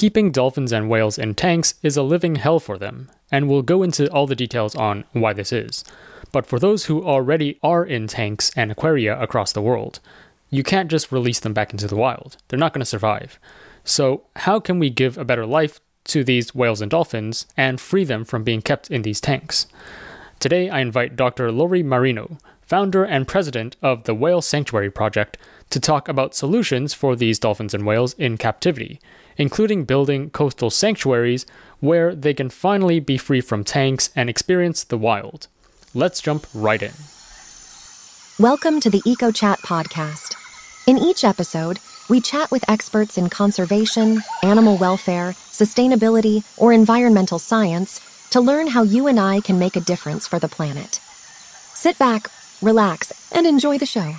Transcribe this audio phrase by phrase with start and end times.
[0.00, 3.82] Keeping dolphins and whales in tanks is a living hell for them, and we'll go
[3.82, 5.84] into all the details on why this is.
[6.32, 10.00] But for those who already are in tanks and aquaria across the world,
[10.48, 12.38] you can't just release them back into the wild.
[12.48, 13.38] They're not going to survive.
[13.84, 18.04] So, how can we give a better life to these whales and dolphins and free
[18.04, 19.66] them from being kept in these tanks?
[20.38, 21.52] Today, I invite Dr.
[21.52, 25.36] Lori Marino, founder and president of the Whale Sanctuary Project,
[25.68, 28.98] to talk about solutions for these dolphins and whales in captivity
[29.40, 31.46] including building coastal sanctuaries
[31.80, 35.48] where they can finally be free from tanks and experience the wild.
[35.94, 36.92] Let's jump right in.
[38.38, 40.34] Welcome to the EcoChat podcast.
[40.86, 41.78] In each episode,
[42.10, 48.82] we chat with experts in conservation, animal welfare, sustainability, or environmental science to learn how
[48.82, 51.00] you and I can make a difference for the planet.
[51.72, 52.26] Sit back,
[52.60, 54.16] relax, and enjoy the show.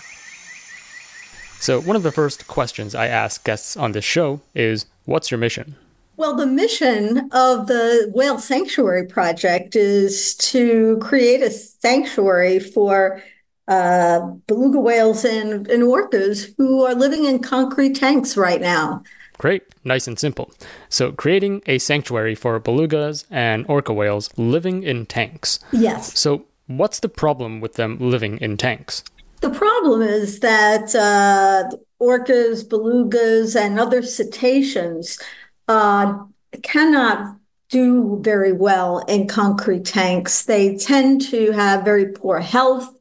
[1.59, 5.39] So, one of the first questions I ask guests on this show is What's your
[5.39, 5.75] mission?
[6.15, 13.21] Well, the mission of the Whale Sanctuary Project is to create a sanctuary for
[13.67, 19.03] uh, beluga whales and, and orcas who are living in concrete tanks right now.
[19.37, 20.49] Great, nice and simple.
[20.87, 25.59] So, creating a sanctuary for belugas and orca whales living in tanks.
[25.73, 26.17] Yes.
[26.17, 29.03] So, what's the problem with them living in tanks?
[29.41, 35.19] The problem is that uh, orcas, belugas, and other cetaceans
[35.67, 36.17] uh,
[36.63, 37.37] cannot
[37.69, 40.43] do very well in concrete tanks.
[40.43, 42.93] They tend to have very poor health.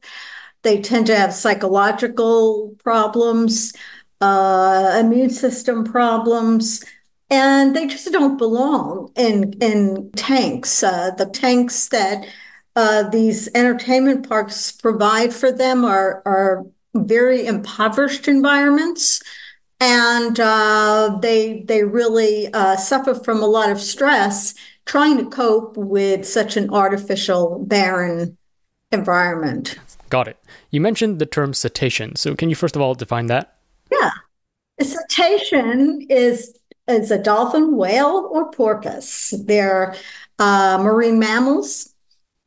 [0.61, 3.73] They tend to have psychological problems,
[4.21, 6.83] uh, immune system problems,
[7.29, 10.83] and they just don't belong in in tanks.
[10.83, 12.25] Uh, the tanks that
[12.75, 19.21] uh, these entertainment parks provide for them are, are very impoverished environments
[19.79, 24.53] and uh, they they really uh, suffer from a lot of stress
[24.85, 28.37] trying to cope with such an artificial barren
[28.91, 29.77] environment.
[30.09, 30.37] Got it.
[30.69, 32.15] You mentioned the term cetacean.
[32.15, 33.57] So can you first of all define that?
[33.91, 34.11] Yeah.
[34.79, 39.33] A cetacean is is a dolphin whale or porpoise.
[39.45, 39.95] They're
[40.37, 41.93] uh, marine mammals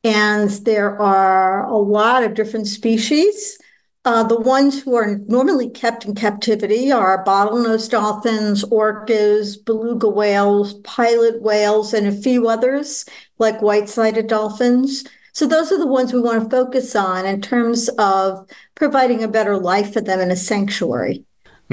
[0.04, 3.58] and there are a lot of different species.
[4.06, 10.75] Uh, the ones who are normally kept in captivity are bottlenose dolphins, orcas, beluga whales,
[10.81, 13.06] pilot whales, and a few others
[13.38, 15.04] like white-sided dolphins.
[15.32, 19.28] So those are the ones we want to focus on in terms of providing a
[19.28, 21.25] better life for them in a sanctuary.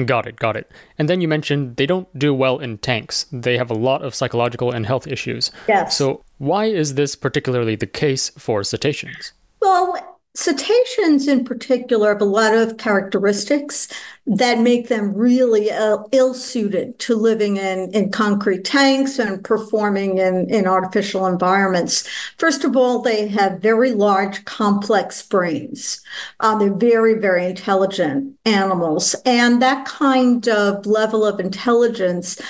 [0.04, 0.70] Got it, got it.
[0.98, 3.26] And then you mentioned they don't do well in tanks.
[3.30, 5.52] They have a lot of psychological and health issues.
[5.68, 5.96] Yes.
[5.98, 9.32] So, why is this particularly the case for cetaceans?
[9.60, 13.86] Well, Cetaceans, in particular, have a lot of characteristics
[14.26, 20.16] that make them really uh, ill suited to living in, in concrete tanks and performing
[20.16, 22.08] in, in artificial environments.
[22.38, 26.00] First of all, they have very large, complex brains.
[26.40, 29.14] Uh, they're very, very intelligent animals.
[29.26, 32.40] And that kind of level of intelligence.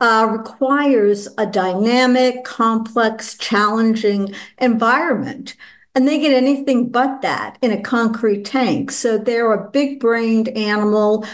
[0.00, 5.54] Uh, requires a dynamic, complex, challenging environment
[5.94, 8.90] and they get anything but that in a concrete tank.
[8.90, 11.26] So they're a big brained animal.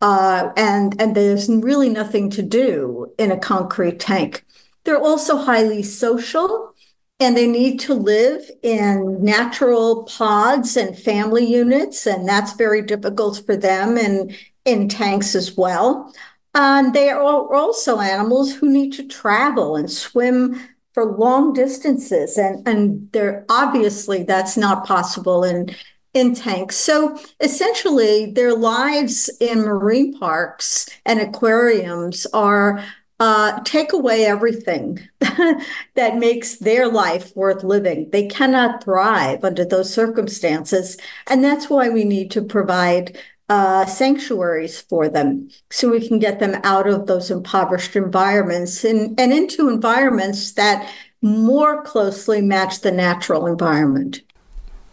[0.00, 4.44] Uh, and and there's really nothing to do in a concrete tank.
[4.84, 6.74] They're also highly social,
[7.20, 13.46] and they need to live in natural pods and family units, and that's very difficult
[13.46, 16.12] for them and in tanks as well.
[16.54, 20.60] And they are also animals who need to travel and swim
[20.92, 25.74] for long distances and and there obviously that's not possible in
[26.14, 32.84] in tanks so essentially their lives in marine parks and aquariums are
[33.22, 38.10] uh, take away everything that makes their life worth living.
[38.10, 40.96] They cannot thrive under those circumstances.
[41.28, 43.16] And that's why we need to provide
[43.48, 49.18] uh, sanctuaries for them so we can get them out of those impoverished environments and,
[49.18, 50.90] and into environments that
[51.20, 54.22] more closely match the natural environment.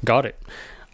[0.06, 0.42] Got it.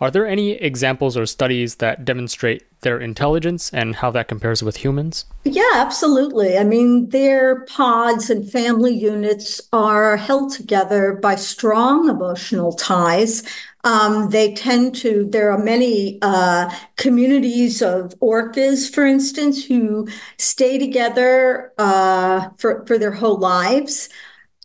[0.01, 4.77] Are there any examples or studies that demonstrate their intelligence and how that compares with
[4.77, 5.25] humans?
[5.45, 6.57] Yeah, absolutely.
[6.57, 13.43] I mean, their pods and family units are held together by strong emotional ties.
[13.85, 20.07] Um, they tend to, there are many uh, communities of orcas, for instance, who
[20.37, 24.09] stay together uh, for, for their whole lives.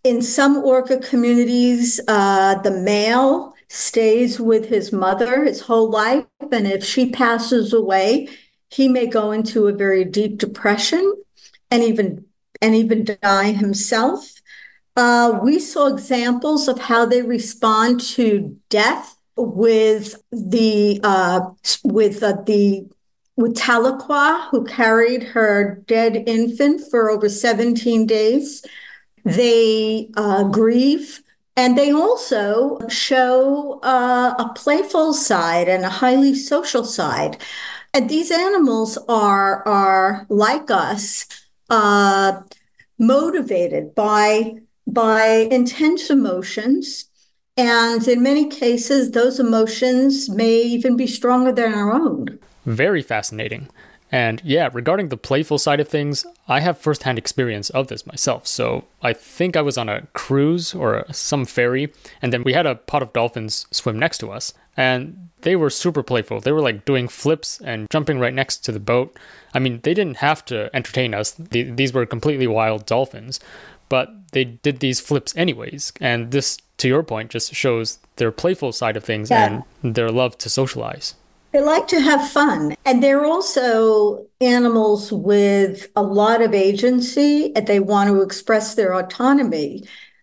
[0.03, 6.27] In some orca communities, uh, the male stays with his mother his whole life.
[6.51, 8.29] And if she passes away,
[8.69, 11.15] he may go into a very deep depression
[11.71, 12.27] and even
[12.61, 14.35] and even die himself.
[14.97, 21.41] Uh, we saw examples of how they respond to death with the uh,
[21.85, 22.87] with uh, the
[23.37, 28.67] with Tahlequah, who carried her dead infant for over 17 days.
[29.25, 31.23] They uh, grieve
[31.61, 37.37] and they also show uh, a playful side and a highly social side.
[37.93, 41.27] And these animals are, are like us,
[41.69, 42.41] uh,
[42.99, 44.55] motivated by,
[44.87, 47.11] by intense emotions.
[47.59, 52.39] And in many cases, those emotions may even be stronger than our own.
[52.65, 53.69] Very fascinating.
[54.13, 58.47] And yeah, regarding the playful side of things, I have firsthand experience of this myself.
[58.47, 62.67] So I think I was on a cruise or some ferry, and then we had
[62.67, 66.41] a pot of dolphins swim next to us, and they were super playful.
[66.41, 69.17] They were like doing flips and jumping right next to the boat.
[69.55, 73.39] I mean, they didn't have to entertain us, these were completely wild dolphins,
[73.89, 75.93] but they did these flips anyways.
[76.01, 79.63] And this, to your point, just shows their playful side of things yeah.
[79.83, 81.15] and their love to socialize.
[81.53, 82.75] They like to have fun.
[82.85, 88.95] And they're also animals with a lot of agency and they want to express their
[88.95, 89.83] autonomy,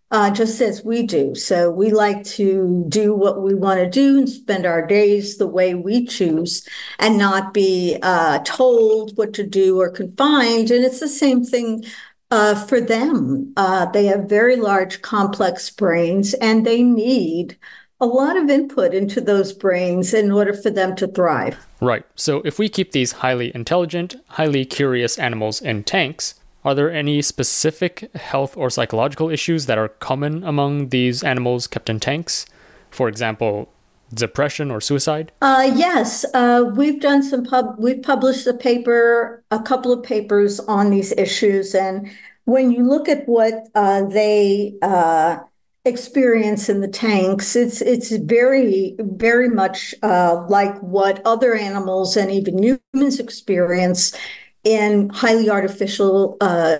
[0.09, 1.35] uh, just as we do.
[1.35, 5.47] So we like to do what we want to do and spend our days the
[5.47, 6.65] way we choose
[6.97, 10.71] and not be uh, told what to do or confined.
[10.71, 11.83] And it's the same thing
[12.31, 13.51] uh, for them.
[13.57, 17.57] Uh, they have very large, complex brains and they need
[17.99, 21.67] a lot of input into those brains in order for them to thrive.
[21.81, 22.05] Right.
[22.15, 27.21] So if we keep these highly intelligent, highly curious animals in tanks, are there any
[27.21, 32.45] specific health or psychological issues that are common among these animals kept in tanks?
[32.91, 33.69] For example,
[34.13, 35.31] depression or suicide?
[35.41, 37.75] Uh, yes, uh, we've done some pub.
[37.77, 42.09] We've published a paper, a couple of papers on these issues, and
[42.45, 45.39] when you look at what uh, they uh,
[45.87, 47.55] experience in the tanks.
[47.55, 54.15] It's it's very very much uh, like what other animals and even humans experience
[54.63, 56.77] in highly artificial uh,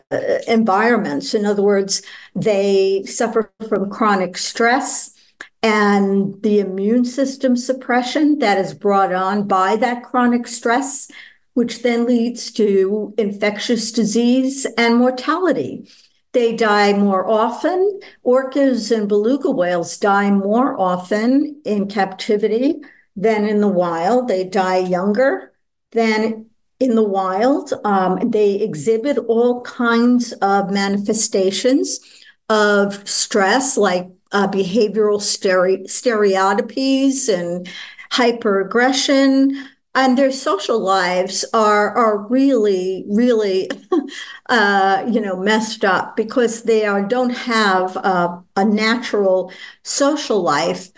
[0.47, 1.33] environments.
[1.33, 2.01] In other words,
[2.35, 5.17] they suffer from chronic stress
[5.63, 11.09] and the immune system suppression that is brought on by that chronic stress,
[11.53, 15.87] which then leads to infectious disease and mortality.
[16.37, 17.99] They die more often.
[18.23, 22.75] Orcas and beluga whales die more often in captivity
[23.15, 24.27] than in the wild.
[24.27, 25.53] They die younger
[25.93, 26.45] than
[26.79, 27.73] in the wild.
[27.83, 31.99] Um, they exhibit all kinds of manifestations
[32.49, 37.67] of stress, like uh, behavioral stere- stereotypies and
[38.11, 39.55] hyperaggression,
[39.97, 43.69] and their social lives are are really really
[44.49, 49.51] uh, you know messed up because they are don't have a, a natural
[49.83, 50.89] social life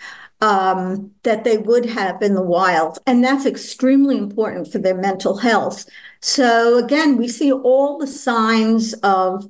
[0.42, 2.98] um, that they would have in the wild.
[3.06, 5.86] And that's extremely important for their mental health.
[6.20, 9.46] So again we see all the signs of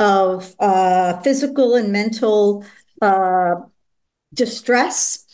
[0.00, 2.64] of uh, physical and mental
[3.00, 3.56] uh,
[4.34, 5.27] distress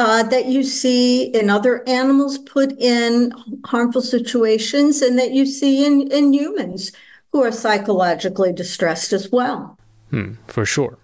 [0.00, 3.30] uh, that you see in other animals put in
[3.66, 6.90] harmful situations and that you see in, in humans
[7.32, 9.78] who are psychologically distressed as well.
[10.08, 10.96] Hmm, for sure.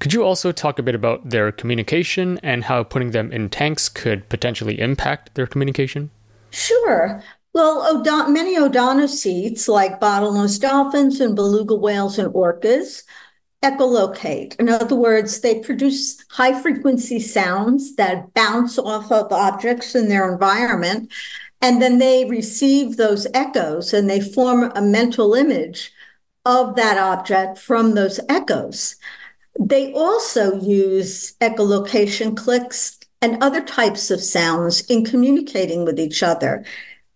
[0.00, 3.88] Could you also talk a bit about their communication and how putting them in tanks
[3.88, 6.10] could potentially impact their communication?
[6.50, 7.22] Sure.
[7.54, 13.04] Well, many odontocetes, like bottlenose dolphins and beluga whales and orcas,
[13.62, 14.56] echolocate.
[14.58, 20.30] In other words, they produce high frequency sounds that bounce off of objects in their
[20.30, 21.12] environment.
[21.60, 25.92] And then they receive those echoes and they form a mental image
[26.44, 28.96] of that object from those echoes.
[29.58, 36.64] They also use echolocation clicks and other types of sounds in communicating with each other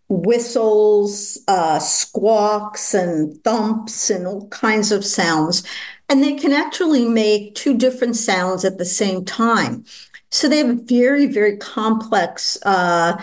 [0.09, 5.65] whistles, uh, squawks, and thumps, and all kinds of sounds
[6.09, 9.85] and they can actually make two different sounds at the same time.
[10.31, 13.23] So they have very, very complex uh,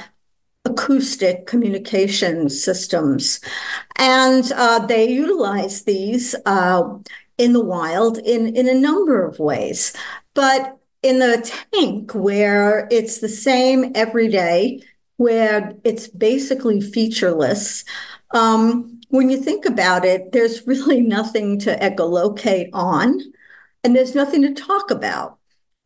[0.66, 3.40] acoustic communication systems.
[3.98, 6.84] And uh, they utilize these uh,
[7.38, 9.94] in the wild in, in a number of ways.
[10.34, 14.82] But in the tank, where it's the same every day,
[15.18, 17.84] where it's basically featureless,
[18.32, 23.20] um, when you think about it, there's really nothing to echolocate on,
[23.84, 25.38] and there's nothing to talk about.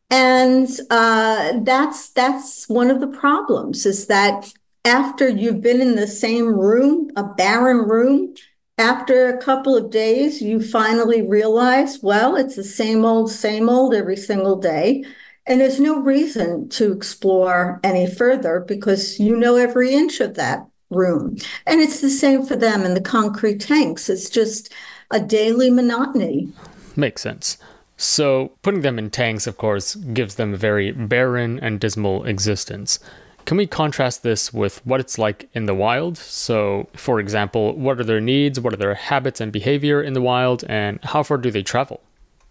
[0.09, 4.53] And uh, that's that's one of the problems is that
[4.85, 8.33] after you've been in the same room, a barren room,
[8.77, 13.93] after a couple of days, you finally realize, well, it's the same old, same old
[13.93, 15.03] every single day.
[15.45, 20.65] And there's no reason to explore any further because you know every inch of that
[20.89, 21.37] room.
[21.65, 24.09] And it's the same for them in the concrete tanks.
[24.09, 24.73] It's just
[25.11, 26.51] a daily monotony.
[26.95, 27.57] Makes sense.
[27.99, 32.99] So, putting them in tanks, of course, gives them a very barren and dismal existence.
[33.45, 36.17] Can we contrast this with what it's like in the wild?
[36.17, 40.21] So, for example, what are their needs, what are their habits and behavior in the
[40.21, 42.01] wild, and how far do they travel?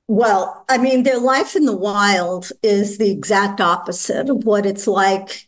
[0.08, 4.86] Well, I mean, their life in the wild is the exact opposite of what it's
[4.86, 5.45] like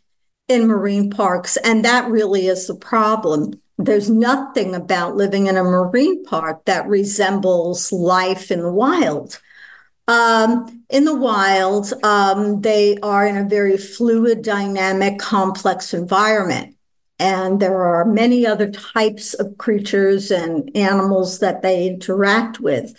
[0.49, 1.57] in marine parks.
[1.59, 3.61] And that really is the problem.
[3.77, 9.41] There's nothing about living in a marine park that resembles life in the wild.
[10.09, 16.75] Um, in the wild, um, they are in a very fluid, dynamic, complex environment.
[17.21, 22.95] And there are many other types of creatures and animals that they interact with.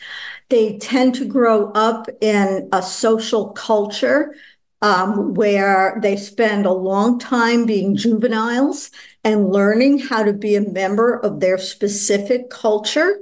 [0.50, 4.36] They tend to grow up in a social culture
[4.82, 8.92] um, where they spend a long time being juveniles
[9.24, 13.20] and learning how to be a member of their specific culture.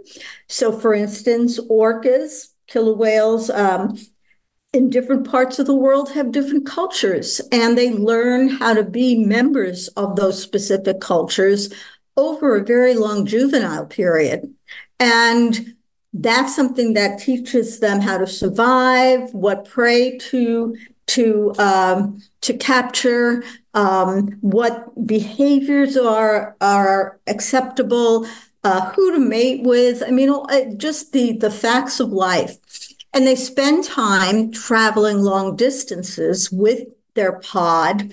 [0.48, 3.98] So, for instance, orcas killer whales um,
[4.74, 9.26] in different parts of the world have different cultures, and they learn how to be
[9.26, 11.74] members of those specific cultures
[12.16, 14.54] over a very long juvenile period.
[15.00, 15.74] And
[16.14, 20.76] that's something that teaches them how to survive, what prey to
[21.08, 28.28] to um, to capture, um, what behaviors are are acceptable,
[28.64, 30.04] uh, who to mate with.
[30.06, 30.32] I mean,
[30.78, 32.58] just the the facts of life.
[33.14, 36.84] And they spend time traveling long distances with
[37.16, 38.12] their pod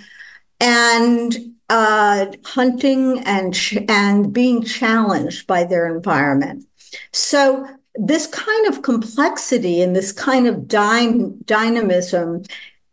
[0.61, 3.59] and uh, hunting and
[3.89, 6.65] and being challenged by their environment.
[7.13, 12.43] So this kind of complexity and this kind of dy- dynamism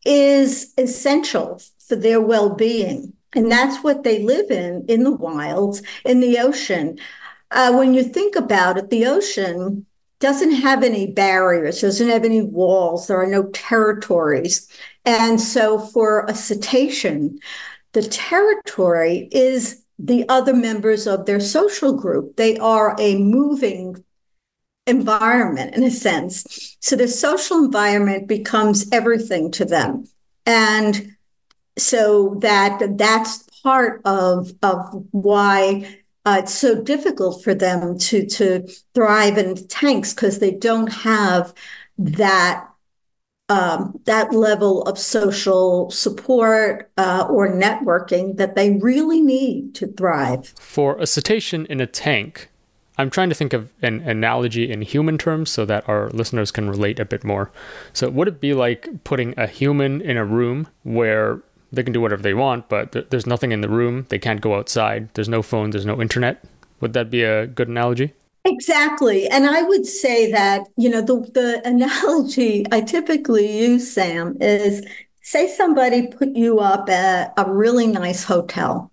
[0.06, 3.14] is essential for their well-being.
[3.34, 6.98] And that's what they live in in the wilds, in the ocean
[7.52, 9.86] uh, when you think about it, the ocean
[10.20, 14.68] doesn't have any barriers, doesn't have any walls, there are no territories.
[15.06, 17.40] And so for a cetacean,
[17.94, 22.38] the territory is the other members of their social group.
[22.38, 24.04] They are a moving
[24.88, 26.76] environment in a sense.
[26.80, 30.08] So the social environment becomes everything to them.
[30.46, 31.16] And
[31.78, 38.68] so that that's part of of why uh, it's so difficult for them to to
[38.94, 41.54] thrive in tanks because they don't have
[41.98, 42.68] that
[43.50, 50.54] um, that level of social support uh, or networking that they really need to thrive.
[50.60, 52.50] For a cetacean in a tank,
[53.02, 56.70] I'm trying to think of an analogy in human terms so that our listeners can
[56.70, 57.52] relate a bit more.
[57.94, 61.42] So, would it be like putting a human in a room where
[61.72, 64.06] they can do whatever they want, but th- there's nothing in the room.
[64.10, 65.10] They can't go outside.
[65.14, 65.70] There's no phone.
[65.70, 66.44] There's no internet.
[66.82, 68.14] Would that be a good analogy?
[68.44, 69.28] Exactly.
[69.28, 74.86] And I would say that, you know, the, the analogy I typically use, Sam, is
[75.22, 78.92] say somebody put you up at a really nice hotel.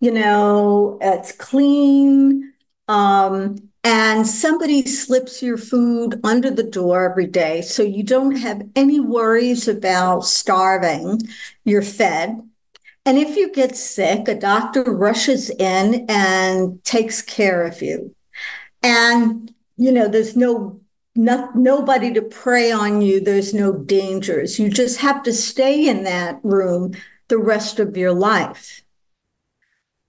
[0.00, 2.52] You know, it's clean.
[2.88, 7.62] Um, and somebody slips your food under the door every day.
[7.62, 11.22] So you don't have any worries about starving.
[11.64, 12.42] You're fed.
[13.06, 18.14] And if you get sick, a doctor rushes in and takes care of you.
[18.82, 20.80] And, you know, there's no,
[21.14, 23.20] no nobody to prey on you.
[23.20, 24.58] There's no dangers.
[24.58, 26.94] You just have to stay in that room
[27.28, 28.82] the rest of your life.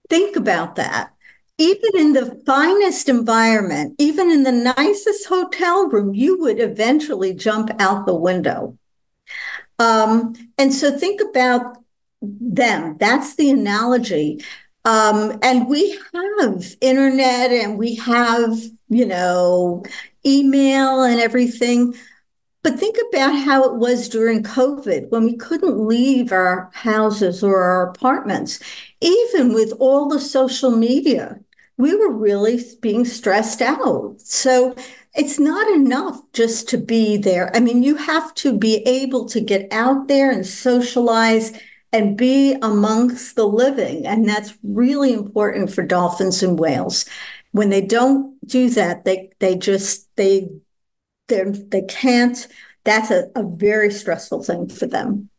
[0.09, 1.13] Think about that
[1.59, 7.69] even in the finest environment, even in the nicest hotel room, you would eventually jump
[7.79, 8.77] out the window.
[9.77, 11.77] Um, and so think about
[12.21, 12.97] them.
[12.97, 14.41] That's the analogy.
[14.85, 19.83] Um, and we have internet and we have, you know,
[20.25, 21.93] email and everything.
[22.63, 27.61] But think about how it was during COVID when we couldn't leave our houses or
[27.61, 28.61] our apartments,
[29.01, 31.39] even with all the social media
[31.79, 34.15] we were really being stressed out.
[34.19, 34.75] So
[35.15, 37.55] it's not enough just to be there.
[37.55, 41.57] I mean, you have to be able to get out there and socialize
[41.93, 44.05] and be amongst the living.
[44.05, 47.05] And that's really important for dolphins and whales.
[47.53, 50.49] When they don't do that, they they just they
[51.29, 52.45] they they can't.
[52.83, 55.29] That's a, a very stressful thing for them.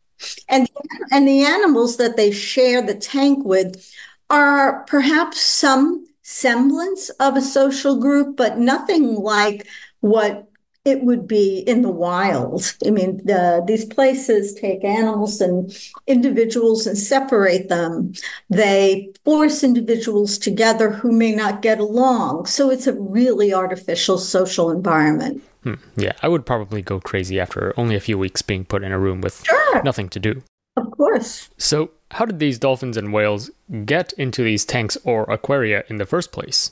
[0.49, 0.67] And
[1.11, 3.93] and the animals that they share the tank with
[4.31, 9.67] are perhaps some semblance of a social group, but nothing like
[9.99, 10.47] what
[10.83, 12.73] it would be in the wild.
[12.85, 15.71] I mean, the, these places take animals and
[16.07, 18.13] individuals and separate them.
[18.49, 22.47] They force individuals together who may not get along.
[22.47, 25.43] So it's a really artificial social environment.
[25.63, 25.75] Hmm.
[25.95, 28.97] Yeah, I would probably go crazy after only a few weeks being put in a
[28.97, 29.83] room with sure.
[29.83, 30.41] nothing to do.
[30.77, 31.49] Of course.
[31.57, 33.49] So, how did these dolphins and whales
[33.85, 36.71] get into these tanks or aquaria in the first place?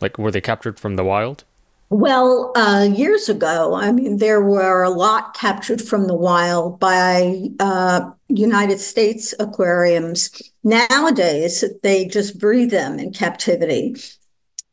[0.00, 1.44] Like, were they captured from the wild?
[1.88, 7.48] Well, uh, years ago, I mean, there were a lot captured from the wild by
[7.60, 10.30] uh, United States aquariums.
[10.64, 13.96] Nowadays, they just breed them in captivity.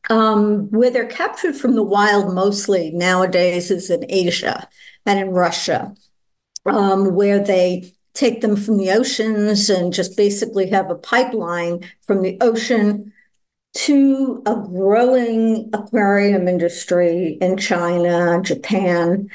[0.09, 4.67] Um, where they're captured from the wild mostly nowadays is in Asia
[5.05, 5.93] and in Russia,
[6.65, 12.21] um, where they take them from the oceans and just basically have a pipeline from
[12.21, 13.11] the ocean
[13.73, 19.29] to a growing aquarium industry in China, Japan.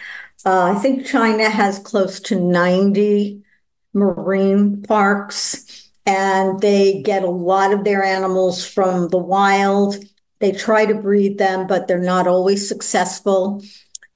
[0.47, 3.43] Uh, I think China has close to 90
[3.95, 9.97] marine parks, and they get a lot of their animals from the wild.
[10.39, 13.63] They try to breed them, but they're not always successful.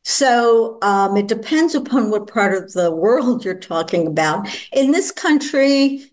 [0.04, 4.48] So um, it depends upon what part of the world you're talking about.
[4.72, 6.04] In this country,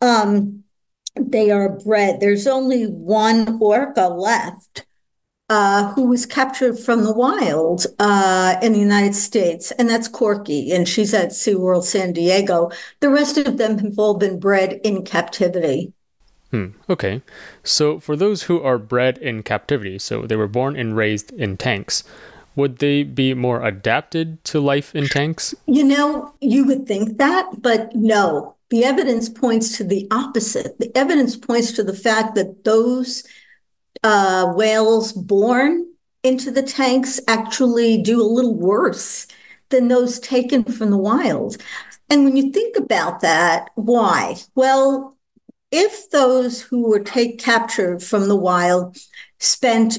[0.00, 0.64] um,
[1.14, 2.20] they are bred.
[2.20, 4.86] There's only one orca left
[5.48, 10.72] uh, who was captured from the wild uh, in the United States, and that's Corky,
[10.72, 12.70] and she's at SeaWorld San Diego.
[13.00, 15.92] The rest of them have all been bred in captivity.
[16.50, 16.66] Hmm.
[16.88, 17.22] Okay.
[17.62, 21.56] So for those who are bred in captivity, so they were born and raised in
[21.56, 22.04] tanks,
[22.56, 25.54] would they be more adapted to life in tanks?
[25.66, 28.56] You know, you would think that, but no.
[28.70, 30.78] The evidence points to the opposite.
[30.80, 33.22] The evidence points to the fact that those
[34.02, 35.86] uh, whales born
[36.22, 39.26] into the tanks actually do a little worse
[39.68, 41.58] than those taken from the wild.
[42.08, 44.36] And when you think about that, why?
[44.54, 45.16] Well,
[45.70, 48.96] if those who were take captured from the wild
[49.38, 49.98] spent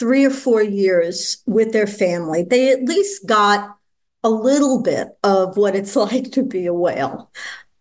[0.00, 3.76] three or four years with their family, they at least got
[4.24, 7.30] a little bit of what it's like to be a whale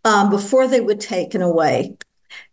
[0.05, 1.97] um, before they were taken away.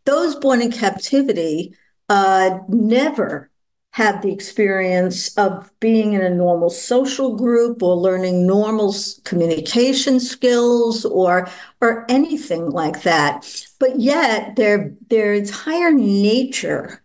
[0.04, 1.74] Those born in captivity
[2.08, 3.50] uh, never
[3.90, 11.06] had the experience of being in a normal social group or learning normal communication skills
[11.06, 11.48] or
[11.80, 13.66] or anything like that.
[13.80, 17.02] But yet their their entire nature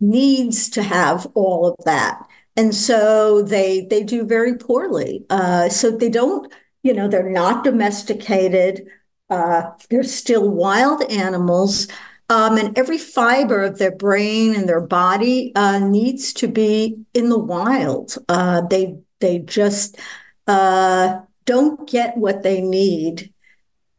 [0.00, 2.26] needs to have all of that.
[2.56, 5.24] And so they they do very poorly.
[5.30, 8.88] Uh, so they don't, you know, they're not domesticated.
[9.30, 11.88] Uh, they're still wild animals.
[12.30, 17.30] Um, and every fiber of their brain and their body uh, needs to be in
[17.30, 18.16] the wild.
[18.28, 19.96] Uh, they they just
[20.46, 23.32] uh, don't get what they need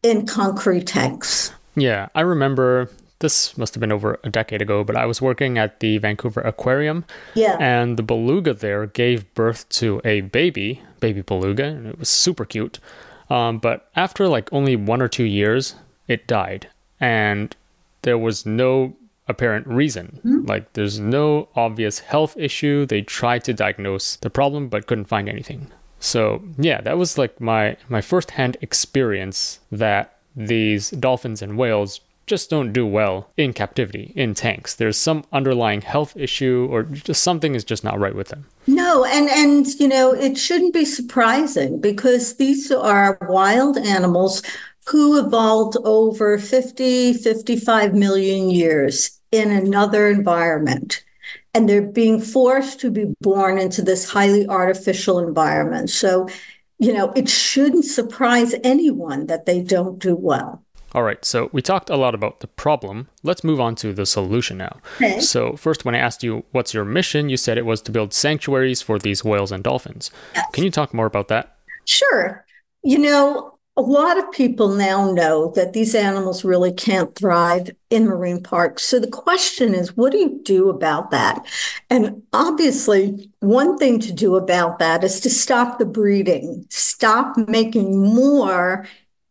[0.04, 1.52] in concrete tanks.
[1.76, 5.58] Yeah, I remember this must have been over a decade ago, but I was working
[5.58, 7.06] at the Vancouver Aquarium.
[7.36, 7.58] Yeah.
[7.60, 12.46] And the beluga there gave birth to a baby, baby beluga, and it was super
[12.46, 12.80] cute.
[13.30, 15.76] Um, but after like only one or two years,
[16.08, 16.68] it died.
[17.00, 17.56] And
[18.02, 18.96] there was no
[19.28, 20.20] apparent reason.
[20.26, 20.46] Mm-hmm.
[20.48, 22.86] Like, there's no obvious health issue.
[22.86, 25.68] They tried to diagnose the problem, but couldn't find anything.
[26.00, 32.50] So, yeah, that was like my, my firsthand experience that these dolphins and whales just
[32.50, 34.76] don't do well in captivity, in tanks.
[34.76, 38.46] There's some underlying health issue or just something is just not right with them.
[38.68, 44.44] No, and and you know, it shouldn't be surprising because these are wild animals
[44.88, 51.04] who evolved over 50, 55 million years in another environment.
[51.54, 55.90] And they're being forced to be born into this highly artificial environment.
[55.90, 56.28] So,
[56.78, 60.64] you know, it shouldn't surprise anyone that they don't do well.
[60.94, 63.08] All right, so we talked a lot about the problem.
[63.22, 64.80] Let's move on to the solution now.
[64.96, 65.20] Okay.
[65.20, 68.14] So, first, when I asked you what's your mission, you said it was to build
[68.14, 70.10] sanctuaries for these whales and dolphins.
[70.34, 70.46] Yes.
[70.54, 71.58] Can you talk more about that?
[71.86, 72.46] Sure.
[72.84, 78.06] You know, a lot of people now know that these animals really can't thrive in
[78.06, 78.84] marine parks.
[78.84, 81.46] So the question is, what do you do about that?
[81.90, 88.04] And obviously, one thing to do about that is to stop the breeding, stop making
[88.14, 88.88] more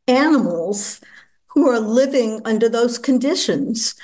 [0.07, 1.01] animals
[1.59, 3.97] who are living under those conditions.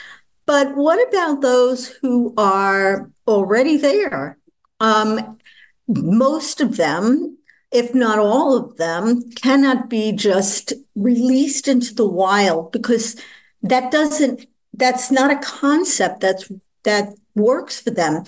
[0.44, 4.38] But what about those who are already there?
[4.80, 5.38] Um,
[5.86, 7.38] most of them,
[7.70, 13.14] if not all of them, cannot be just released into the wild because
[13.62, 16.50] that doesn't, that's not a concept that's
[16.82, 18.24] that works for them.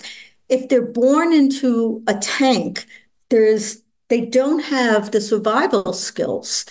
[0.47, 2.85] If they're born into a tank,
[3.29, 6.63] there's they don't have the survival skills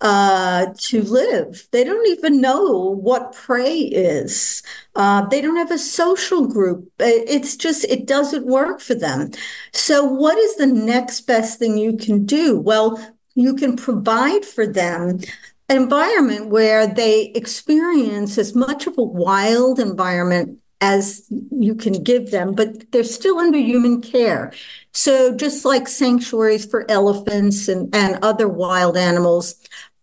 [0.00, 1.68] uh, to live.
[1.72, 4.62] They don't even know what prey is.
[4.94, 6.90] Uh, they don't have a social group.
[6.98, 9.30] It's just, it doesn't work for them.
[9.72, 12.58] So, what is the next best thing you can do?
[12.58, 12.98] Well,
[13.34, 15.20] you can provide for them
[15.68, 22.30] an environment where they experience as much of a wild environment as you can give
[22.30, 24.52] them, but they're still under human care.
[24.92, 29.56] So just like sanctuaries for elephants and, and other wild animals,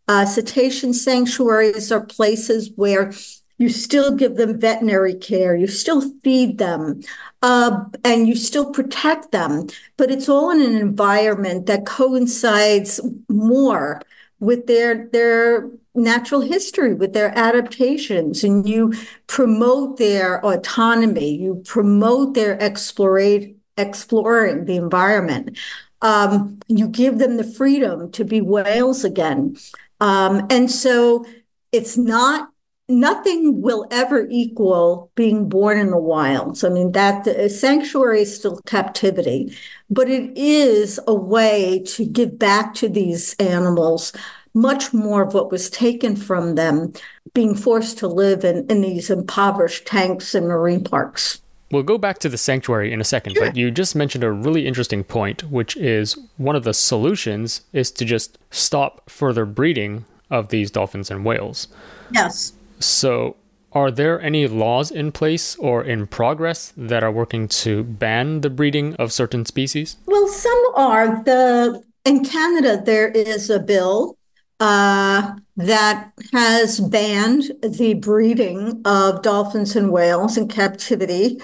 [0.08, 3.12] uh, cetacean sanctuaries are places where
[3.58, 7.02] you still give them veterinary care, you still feed them,
[7.42, 9.68] uh, and you still protect them.
[9.98, 14.02] But it's all in an environment that coincides more
[14.40, 18.94] with their their natural history, with their adaptations, and you
[19.26, 21.36] promote their autonomy.
[21.36, 25.58] You promote their explorate exploring the environment.
[26.02, 29.58] Um, you give them the freedom to be whales again.
[30.00, 31.26] Um, and so
[31.72, 32.50] it's not
[32.90, 36.64] nothing will ever equal being born in the wilds.
[36.64, 39.54] I mean, that sanctuary is still captivity,
[39.90, 44.14] but it is a way to give back to these animals
[44.54, 46.94] much more of what was taken from them
[47.34, 51.42] being forced to live in, in these impoverished tanks and marine parks.
[51.72, 53.46] We'll go back to the sanctuary in a second, sure.
[53.46, 57.92] but you just mentioned a really interesting point, which is one of the solutions is
[57.92, 61.68] to just stop further breeding of these dolphins and whales.
[62.12, 62.54] Yes.
[62.80, 63.36] So,
[63.74, 68.50] are there any laws in place or in progress that are working to ban the
[68.50, 69.98] breeding of certain species?
[70.06, 71.24] Well, some are.
[71.24, 74.17] The in Canada there is a bill
[74.60, 81.40] uh, that has banned the breeding of dolphins and whales in captivity.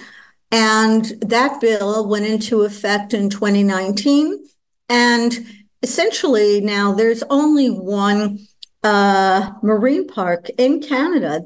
[0.52, 4.46] And that bill went into effect in 2019.
[4.90, 5.34] And
[5.82, 8.40] essentially, now there's only one
[8.84, 11.46] uh, marine park in Canada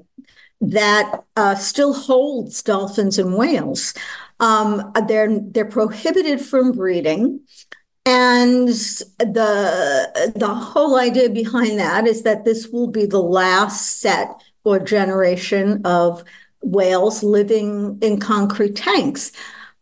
[0.60, 3.94] that uh, still holds dolphins and whales.
[4.40, 7.42] Um, they're they're prohibited from breeding.
[8.08, 14.30] And the the whole idea behind that is that this will be the last set
[14.64, 16.24] or generation of
[16.62, 19.34] whales living in concrete tanks.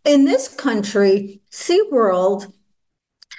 [0.06, 2.52] In this country, SeaWorld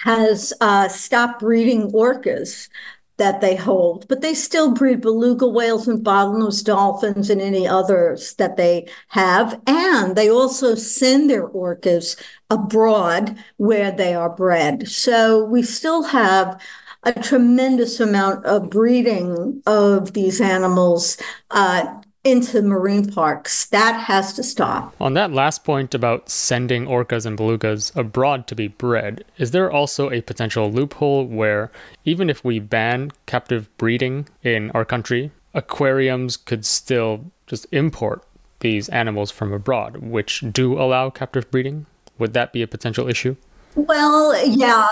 [0.03, 2.69] has uh, stopped breeding orcas
[3.17, 8.35] that they hold, but they still breed beluga whales and bottlenose dolphins and any others
[8.35, 9.59] that they have.
[9.67, 12.15] And they also send their orcas
[12.49, 14.87] abroad where they are bred.
[14.87, 16.61] So we still have
[17.03, 21.17] a tremendous amount of breeding of these animals
[21.51, 23.65] uh, into marine parks.
[23.67, 24.93] That has to stop.
[24.99, 29.71] On that last point about sending orcas and belugas abroad to be bred, is there
[29.71, 31.71] also a potential loophole where
[32.03, 38.23] even if we ban captive breeding in our country, aquariums could still just import
[38.59, 41.85] these animals from abroad, which do allow captive breeding?
[42.19, 43.35] Would that be a potential issue?
[43.75, 44.87] Well, yeah.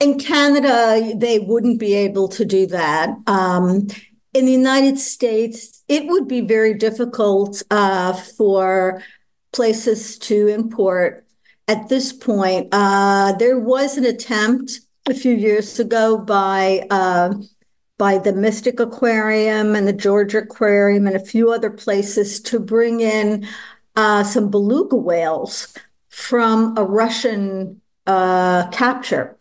[0.00, 3.10] In Canada, they wouldn't be able to do that.
[3.28, 3.86] Um,
[4.32, 9.02] in the United States, it would be very difficult uh, for
[9.52, 11.26] places to import
[11.68, 12.68] at this point.
[12.72, 17.34] Uh, there was an attempt a few years ago by uh,
[17.98, 23.00] by the Mystic Aquarium and the Georgia Aquarium and a few other places to bring
[23.00, 23.46] in
[23.94, 25.74] uh, some beluga whales
[26.08, 29.36] from a Russian uh, capture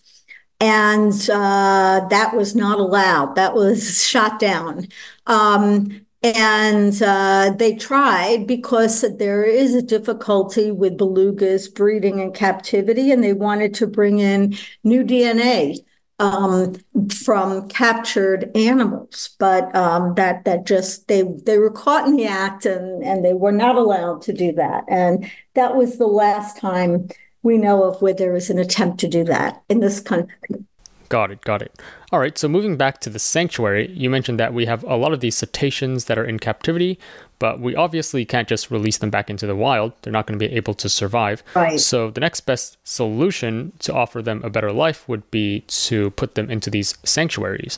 [0.61, 3.35] and uh, that was not allowed.
[3.35, 4.87] That was shot down.
[5.25, 13.11] Um, and uh, they tried because there is a difficulty with belugas breeding in captivity,
[13.11, 15.77] and they wanted to bring in new DNA
[16.19, 16.75] um,
[17.09, 19.31] from captured animals.
[19.39, 23.33] But um, that that just they they were caught in the act, and and they
[23.33, 24.83] were not allowed to do that.
[24.87, 27.07] And that was the last time
[27.43, 30.65] we know of where there was an attempt to do that in this country.
[31.09, 31.77] Got it, got it.
[32.13, 35.11] All right, so moving back to the sanctuary, you mentioned that we have a lot
[35.11, 36.97] of these cetaceans that are in captivity,
[37.37, 39.91] but we obviously can't just release them back into the wild.
[40.01, 41.43] They're not going to be able to survive.
[41.53, 41.77] Right.
[41.79, 46.35] So the next best solution to offer them a better life would be to put
[46.35, 47.77] them into these sanctuaries.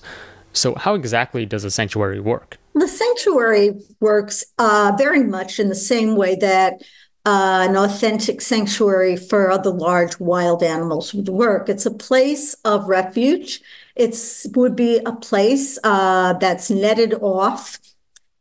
[0.55, 2.59] So, how exactly does a sanctuary work?
[2.75, 6.83] The sanctuary works uh, very much in the same way that
[7.25, 11.69] uh, an authentic sanctuary for other large wild animals would work.
[11.69, 13.61] It's a place of refuge.
[13.95, 14.17] It
[14.55, 17.79] would be a place uh, that's netted off.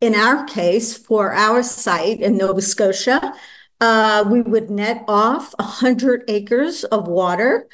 [0.00, 3.34] In our case, for our site in Nova Scotia,
[3.80, 7.66] Uh, we would net off 100 acres of water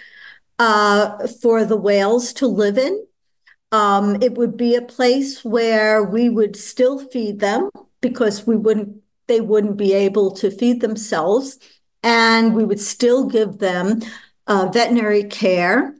[0.58, 3.06] uh, for the whales to live in.
[3.72, 9.02] Um, it would be a place where we would still feed them because we wouldn't
[9.28, 11.58] they wouldn't be able to feed themselves
[12.02, 14.00] and we would still give them
[14.46, 15.94] uh, veterinary care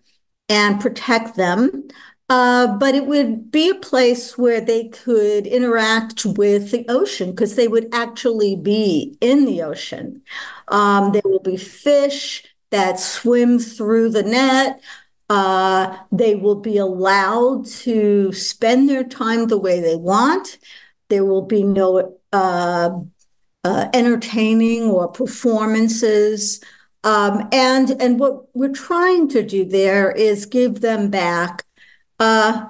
[0.48, 1.88] and protect them
[2.30, 7.56] uh, but it would be a place where they could interact with the ocean because
[7.56, 10.22] they would actually be in the ocean.
[10.68, 14.82] Um, there will be fish that swim through the net.
[15.30, 20.58] Uh, they will be allowed to spend their time the way they want.
[21.08, 22.90] There will be no uh,
[23.68, 26.60] uh entertaining or performances.
[27.04, 31.64] Um, and and what we're trying to do there is give them back
[32.18, 32.64] uh,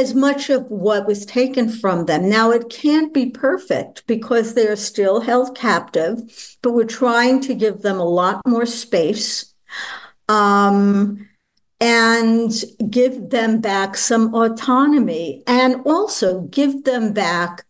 [0.00, 2.28] as much of what was taken from them.
[2.28, 6.16] Now, it can't be perfect because they are still held captive,
[6.62, 9.54] but we're trying to give them a lot more space
[10.28, 11.28] um,
[11.80, 12.52] and
[12.88, 17.64] give them back some autonomy and also give them back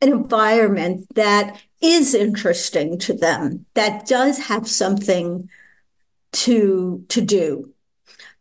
[0.00, 5.48] an environment that is interesting to them, that does have something
[6.32, 7.70] to, to do.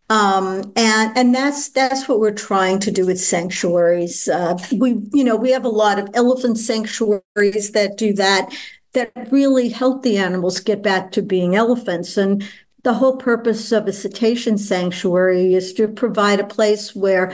[0.10, 4.27] Um, and and that's that's what we're trying to do with sanctuaries.
[4.27, 8.53] Uh, we you know we have a lot of elephant sanctuaries that do that
[8.93, 12.15] that really help the animals get back to being elephants.
[12.17, 12.47] And
[12.84, 17.34] the whole purpose of a cetacean sanctuary is to provide a place where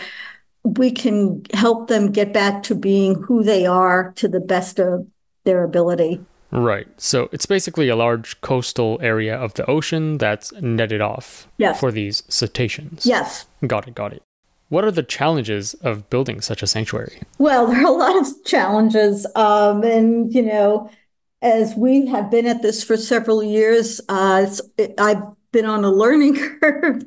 [0.64, 5.08] we can help them get back to being who they are to the best of
[5.50, 6.22] their ability.
[6.52, 6.88] Right.
[6.98, 11.80] So it's basically a large coastal area of the ocean that's netted off yes.
[11.80, 13.06] for these cetaceans.
[13.06, 13.48] Yes.
[13.66, 14.22] Got it, got it.
[14.70, 17.22] What are the challenges of building such a sanctuary?
[17.40, 19.26] Well, there are a lot of challenges.
[19.36, 20.90] Um, and, you know,
[21.42, 24.46] as we have been at this for several years, uh,
[24.78, 27.04] it, I've been on a learning curve.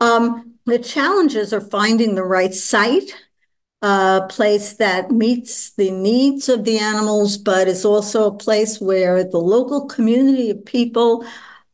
[0.00, 3.14] Um, the challenges are finding the right site
[3.82, 9.24] a place that meets the needs of the animals, but is also a place where
[9.24, 11.24] the local community of people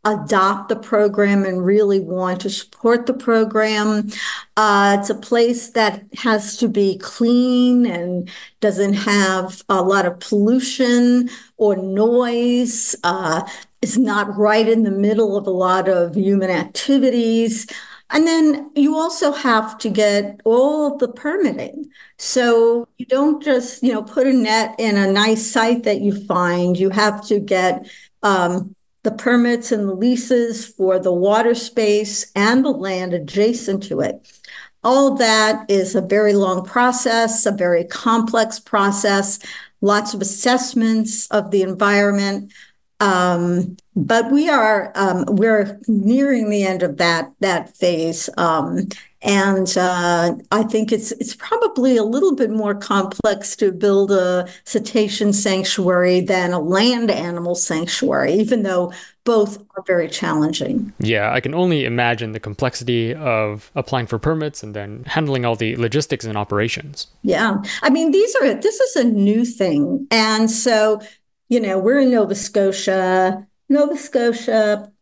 [0.07, 4.09] adopt the program and really want to support the program.
[4.57, 10.21] Uh, it's a place that has to be clean and doesn't have a lot of
[10.21, 12.95] pollution or noise.
[13.03, 13.43] Uh,
[13.83, 17.67] it's not right in the middle of a lot of human activities.
[18.11, 21.91] And then you also have to get all the permitting.
[22.19, 26.25] So you don't just, you know, put a net in a nice site that you
[26.27, 26.79] find.
[26.79, 27.89] You have to get
[28.23, 34.01] um, the permits and the leases for the water space and the land adjacent to
[34.01, 34.45] it.
[34.85, 39.41] All that is a very long process, a very complex process,
[39.81, 42.53] lots of assessments of the environment.
[43.01, 48.89] Um, but we are um, we're nearing the end of that that phase, um,
[49.23, 54.47] and uh, I think it's it's probably a little bit more complex to build a
[54.65, 58.93] cetacean sanctuary than a land animal sanctuary, even though
[59.25, 60.93] both are very challenging.
[60.99, 65.57] Yeah, I can only imagine the complexity of applying for permits and then handling all
[65.57, 67.09] the logistics and operations.
[67.23, 67.63] Yeah.
[67.83, 70.07] I mean, these are this is a new thing.
[70.11, 71.01] And so
[71.49, 73.47] you know, we're in Nova Scotia.
[73.69, 74.93] Nova Scotia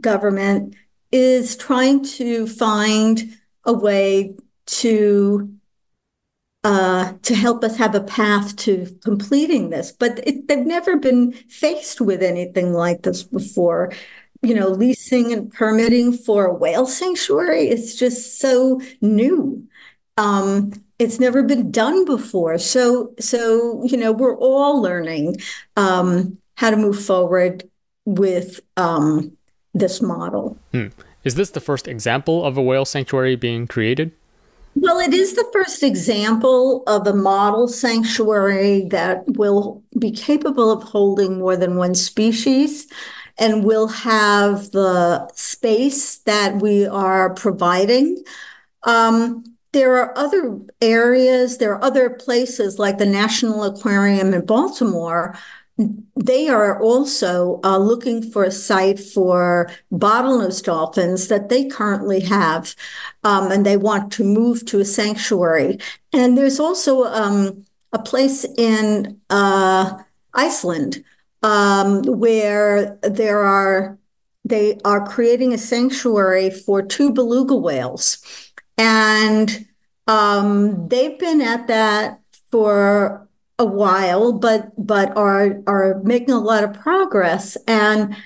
[0.00, 0.74] government
[1.10, 4.34] is trying to find a way
[4.66, 5.52] to
[6.64, 9.90] uh, to help us have a path to completing this.
[9.90, 13.92] But it, they've never been faced with anything like this before.
[14.42, 19.66] You know, leasing and permitting for a whale sanctuary is just so new.
[20.16, 22.58] Um, it's never been done before.
[22.58, 25.36] So, so you know, we're all learning
[25.76, 27.68] um, how to move forward
[28.04, 29.36] with um,
[29.74, 30.58] this model.
[30.72, 30.88] Hmm.
[31.24, 34.12] Is this the first example of a whale sanctuary being created?
[34.74, 40.82] Well, it is the first example of a model sanctuary that will be capable of
[40.82, 42.86] holding more than one species
[43.38, 48.22] and will have the space that we are providing.
[48.84, 55.36] Um, there are other areas, there are other places like the National Aquarium in Baltimore.
[56.16, 62.74] They are also uh, looking for a site for bottlenose dolphins that they currently have,
[63.24, 65.78] um, and they want to move to a sanctuary.
[66.12, 70.02] And there's also um, a place in uh,
[70.34, 71.04] Iceland
[71.42, 73.98] um, where there are
[74.44, 78.18] they are creating a sanctuary for two beluga whales
[78.76, 79.66] and
[80.06, 83.28] um, they've been at that for
[83.62, 87.56] a while, but but are are making a lot of progress.
[87.66, 88.16] And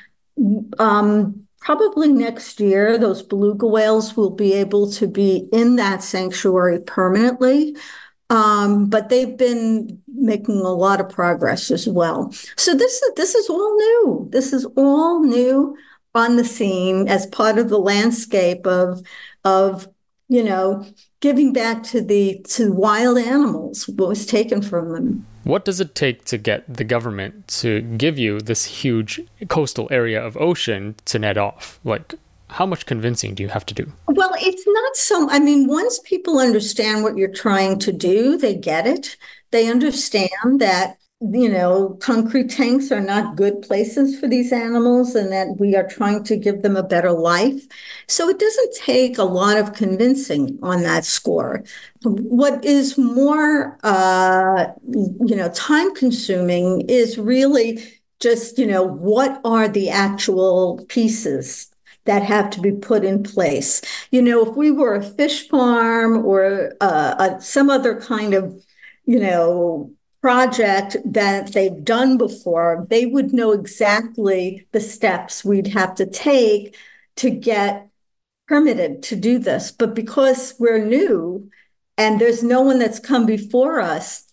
[0.79, 6.81] um, probably next year, those beluga whales will be able to be in that sanctuary
[6.81, 7.77] permanently.
[8.29, 12.33] Um, but they've been making a lot of progress as well.
[12.57, 14.29] So this is this is all new.
[14.33, 15.77] This is all new
[16.14, 19.03] on the scene as part of the landscape of
[19.44, 19.87] of
[20.29, 20.85] you know
[21.20, 25.26] giving back to the to wild animals what was taken from them.
[25.44, 30.24] What does it take to get the government to give you this huge coastal area
[30.24, 31.79] of ocean to net off?
[31.85, 32.14] Like
[32.48, 33.92] how much convincing do you have to do?
[34.09, 35.29] Well, it's not so.
[35.31, 39.16] I mean, once people understand what you're trying to do, they get it.
[39.50, 45.33] They understand that, you know, concrete tanks are not good places for these animals and
[45.33, 47.66] that we are trying to give them a better life.
[48.07, 51.64] So it doesn't take a lot of convincing on that score.
[52.02, 57.83] What is more, uh, you know, time consuming is really
[58.20, 61.68] just, you know, what are the actual pieces
[62.05, 63.81] that have to be put in place.
[64.11, 68.62] You know, if we were a fish farm or uh, a, some other kind of,
[69.07, 69.95] you know,
[70.26, 76.76] project that they've done before, they would know exactly the steps we'd have to take
[77.14, 77.88] to get
[78.48, 79.70] permitted to do this.
[79.70, 81.48] But because we're new
[81.96, 84.24] and there's no one that's come before us,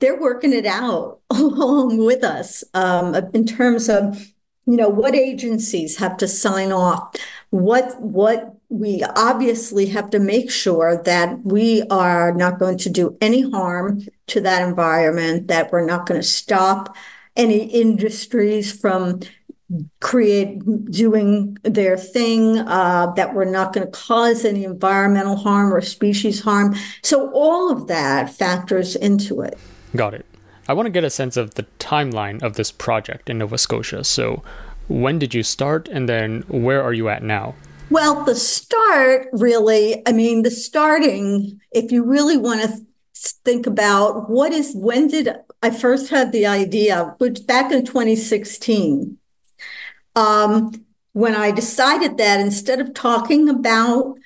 [0.00, 4.30] they're working it out along with us um, in terms of
[4.66, 7.16] you know what agencies have to sign off
[7.48, 13.16] what what we obviously have to make sure that we are not going to do
[13.20, 16.94] any harm to that environment that we're not going to stop
[17.34, 19.20] any industries from
[20.00, 20.58] create
[20.90, 26.40] doing their thing uh, that we're not going to cause any environmental harm or species
[26.40, 29.58] harm so all of that factors into it
[29.94, 30.24] got it
[30.68, 34.04] I want to get a sense of the timeline of this project in Nova Scotia.
[34.04, 34.42] So,
[34.86, 37.54] when did you start, and then where are you at now?
[37.90, 42.86] Well, the start really, I mean, the starting, if you really want to
[43.44, 45.30] think about what is, when did
[45.62, 49.16] I first had the idea, which back in 2016,
[50.16, 54.16] um, when I decided that instead of talking about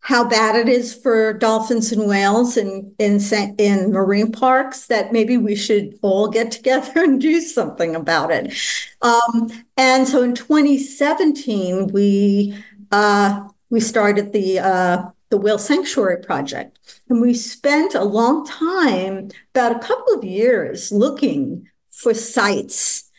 [0.00, 3.20] how bad it is for dolphins and whales in, in,
[3.58, 8.54] in marine parks that maybe we should all get together and do something about it.
[9.02, 12.54] Um, and so in 2017, we
[12.90, 19.28] uh, we started the uh, the Whale Sanctuary Project, and we spent a long time,
[19.54, 23.10] about a couple of years, looking for sites.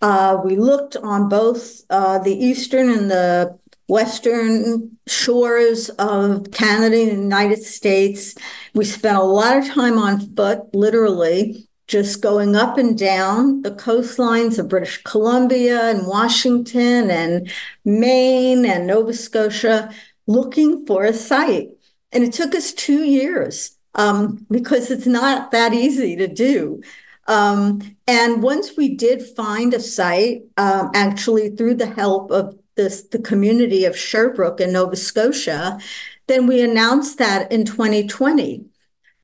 [0.00, 7.10] Uh, we looked on both uh, the eastern and the western shores of Canada and
[7.10, 8.34] the United States.
[8.72, 13.72] We spent a lot of time on foot, literally, just going up and down the
[13.72, 17.50] coastlines of British Columbia and Washington and
[17.84, 19.92] Maine and Nova Scotia,
[20.28, 21.70] looking for a site.
[22.12, 26.80] And it took us two years um, because it's not that easy to do.
[27.26, 33.02] Um, and once we did find a site, um, actually through the help of this,
[33.02, 35.80] the community of Sherbrooke in Nova Scotia,
[36.28, 38.69] then we announced that in 2020.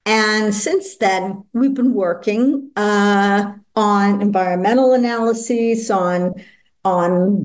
[0.06, 6.34] And since then, we've been working uh, on environmental analyses, on
[6.84, 7.44] on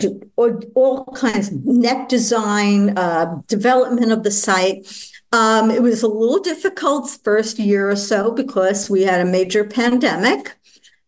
[0.75, 4.85] all kinds of net design, uh, development of the site.
[5.31, 9.63] Um, it was a little difficult first year or so because we had a major
[9.63, 10.55] pandemic,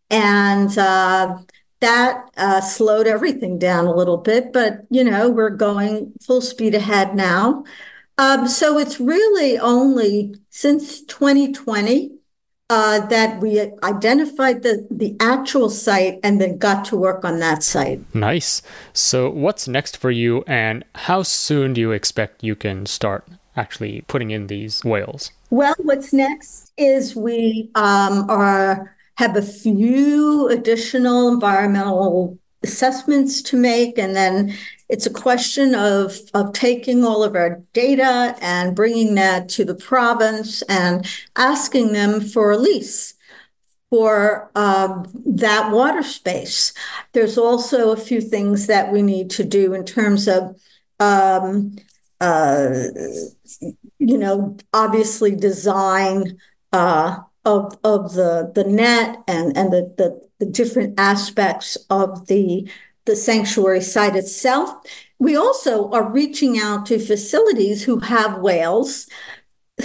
[0.10, 1.38] and uh,
[1.82, 6.74] that uh, slowed everything down a little bit, but you know, we're going full speed
[6.74, 7.64] ahead now.
[8.18, 12.12] Um, so it's really only since 2020
[12.70, 17.62] uh, that we identified the, the actual site and then got to work on that
[17.62, 18.02] site.
[18.16, 18.62] Nice.
[18.94, 24.02] So, what's next for you, and how soon do you expect you can start actually
[24.08, 25.32] putting in these whales?
[25.50, 33.98] Well, what's next is we um, are have a few additional environmental assessments to make.
[33.98, 34.56] And then
[34.90, 39.76] it's a question of, of taking all of our data and bringing that to the
[39.76, 41.06] province and
[41.36, 43.16] asking them for a lease
[43.90, 46.74] for um, that water space.
[47.12, 50.60] There's also a few things that we need to do in terms of,
[51.00, 51.76] um,
[52.20, 52.70] uh,
[54.00, 56.40] you know, obviously design.
[56.72, 62.70] Uh, of of the the net and and the the, the different aspects of the
[63.06, 64.74] the sanctuary site itself.
[65.20, 69.08] We also are reaching out to facilities who have whales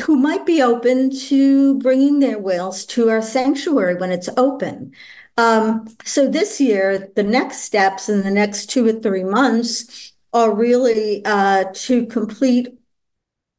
[0.05, 4.93] who might be open to bringing their whales to our sanctuary when it's open.
[5.37, 10.55] Um, so this year, the next steps in the next two or three months are
[10.55, 12.69] really uh, to complete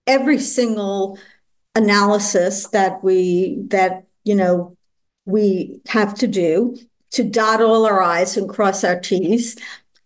[0.05, 1.17] every single
[1.75, 4.75] analysis that we that you know
[5.29, 6.77] we have to do
[7.11, 9.57] to dot all our i's and cross our t's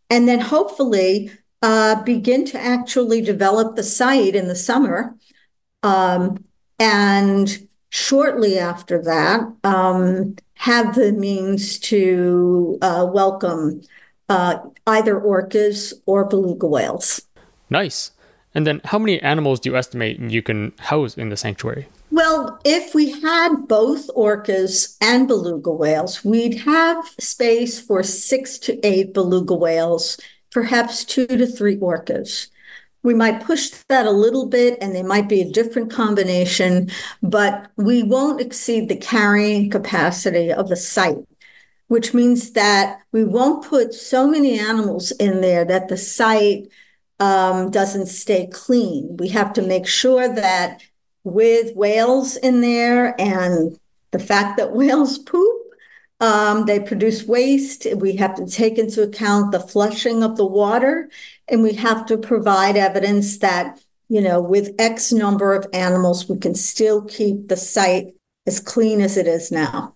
[0.10, 1.32] and then hopefully
[1.64, 5.16] uh, begin to actually develop the site in the summer.
[5.82, 6.44] Um,
[6.78, 13.82] and shortly after that um, have the means to uh, welcome
[14.28, 17.22] uh, either orcas or beluga whales.
[17.70, 18.12] Nice.
[18.54, 21.88] And then how many animals do you estimate you can house in the sanctuary?
[22.14, 28.80] Well, if we had both orcas and beluga whales, we'd have space for six to
[28.86, 30.20] eight beluga whales,
[30.52, 32.50] perhaps two to three orcas.
[33.02, 36.92] We might push that a little bit and they might be a different combination,
[37.24, 41.28] but we won't exceed the carrying capacity of the site,
[41.88, 46.68] which means that we won't put so many animals in there that the site
[47.20, 49.18] um, doesn't stay clean.
[49.18, 50.84] We have to make sure that
[51.24, 53.78] with whales in there and
[54.12, 55.62] the fact that whales poop,
[56.20, 57.88] um, they produce waste.
[57.96, 61.10] We have to take into account the flushing of the water,
[61.48, 66.38] and we have to provide evidence that, you know, with X number of animals, we
[66.38, 68.14] can still keep the site
[68.46, 69.96] as clean as it is now.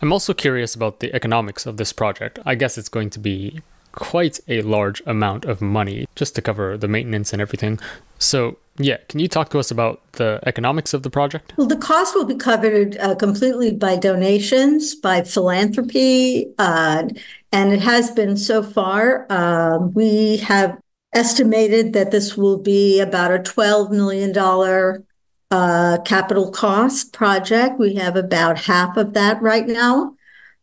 [0.00, 2.38] I'm also curious about the economics of this project.
[2.44, 3.62] I guess it's going to be
[3.94, 7.78] quite a large amount of money just to cover the maintenance and everything.
[8.18, 11.52] So, yeah, can you talk to us about the economics of the project?
[11.56, 17.08] Well, the cost will be covered uh, completely by donations, by philanthropy, uh,
[17.52, 19.26] and it has been so far.
[19.30, 20.78] Uh, we have
[21.12, 24.36] estimated that this will be about a $12 million
[25.50, 27.78] uh, capital cost project.
[27.78, 30.14] We have about half of that right now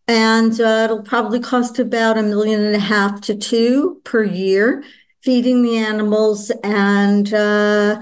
[0.08, 4.84] and uh, it'll probably cost about a million and a half to two per year
[5.22, 8.02] feeding the animals and uh,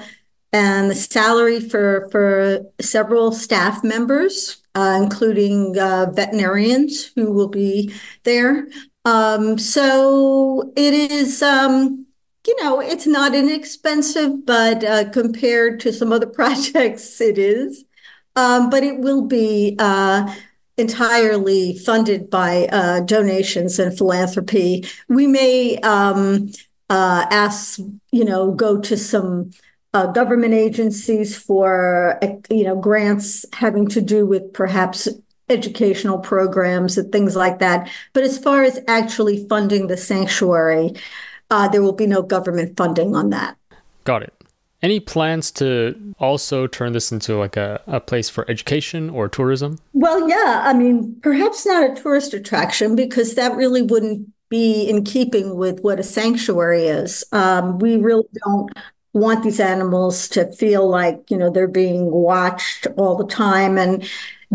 [0.52, 7.94] and the salary for for several staff members uh, including uh, veterinarians who will be
[8.24, 8.68] there.
[9.06, 12.06] Um, so it is um,
[12.48, 17.86] you know it's not inexpensive but uh, compared to some other projects it is.
[18.36, 20.34] Um, but it will be uh,
[20.80, 24.86] entirely funded by uh, donations and philanthropy.
[25.08, 26.52] We may um,
[26.90, 27.80] uh, ask,
[28.12, 29.52] you know, go to some
[29.94, 32.20] uh, government agencies for,
[32.50, 35.08] you know, grants having to do with perhaps
[35.50, 37.90] educational programs and things like that.
[38.14, 40.94] But as far as actually funding the sanctuary,
[41.50, 43.58] uh, there will be no government funding on that.
[44.04, 44.34] Got it.
[44.82, 49.80] Any plans to also turn this into like a, a place for education or tourism?
[49.94, 50.64] Well, yeah.
[50.66, 55.82] I mean, perhaps not a tourist attraction because that really wouldn't be in keeping with
[55.82, 57.24] what a sanctuary is.
[57.32, 58.72] Um, we really don't
[59.14, 64.08] want these animals to feel like, you know, they're being watched all the time and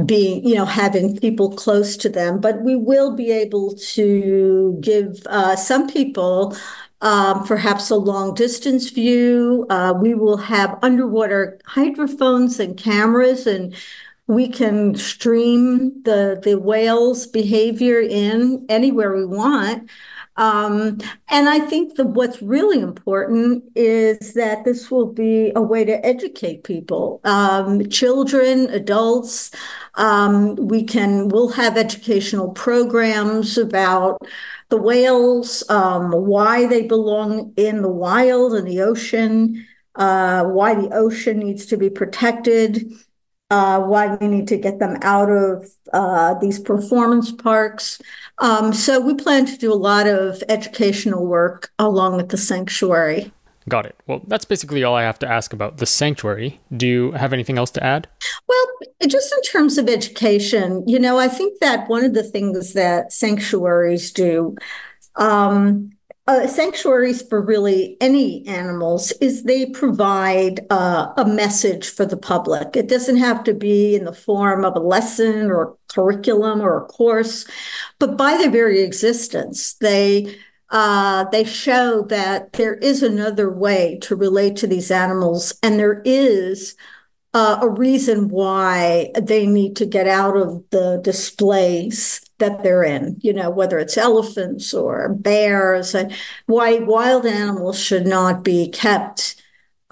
[0.07, 2.41] being, you know, having people close to them.
[2.41, 6.57] But we will be able to give uh, some people
[7.45, 9.67] perhaps a long distance view.
[9.69, 13.75] Uh, we will have underwater hydrophones and cameras, and
[14.27, 19.91] we can stream the whales' behavior in anywhere we want.
[20.37, 20.99] Um,
[21.29, 26.65] and I think what's really important is that this will be a way to educate
[26.65, 29.53] people, um, children, adults.
[29.97, 34.19] Um, we can, we'll have educational programs about
[34.69, 40.91] the whales, um, why they belong in the wild and the ocean, uh, why the
[40.93, 42.93] ocean needs to be protected,
[43.51, 48.01] uh, why we need to get them out of uh, these performance parks.
[48.39, 53.33] Um, so we plan to do a lot of educational work along with the sanctuary.
[53.69, 53.97] Got it.
[54.07, 56.61] Well, that's basically all I have to ask about the sanctuary.
[56.77, 58.07] Do you have anything else to add?
[58.47, 58.67] Well,
[59.07, 63.13] just in terms of education, you know, I think that one of the things that
[63.13, 64.57] sanctuaries do,
[65.17, 65.91] um,
[66.27, 72.77] uh, sanctuaries for really any animals is they provide uh, a message for the public.
[72.77, 76.83] It doesn't have to be in the form of a lesson or a curriculum or
[76.83, 77.47] a course,
[77.99, 80.39] but by their very existence, they
[80.75, 86.03] uh, they show that there is another way to relate to these animals, and there
[86.05, 86.75] is
[87.33, 93.17] uh, a reason why they need to get out of the displays that they're in.
[93.21, 96.13] You know, whether it's elephants or bears, and
[96.47, 99.41] why wild animals should not be kept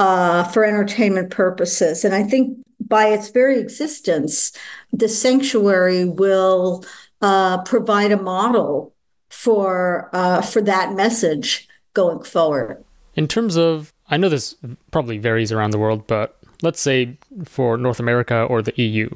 [0.00, 2.04] uh, for entertainment purposes.
[2.04, 4.50] And I think by its very existence,
[4.92, 6.84] the sanctuary will
[7.20, 8.91] uh, provide a model
[9.32, 12.84] for uh, for that message going forward.
[13.14, 14.54] In terms of, I know this
[14.90, 19.08] probably varies around the world, but let's say for North America or the EU,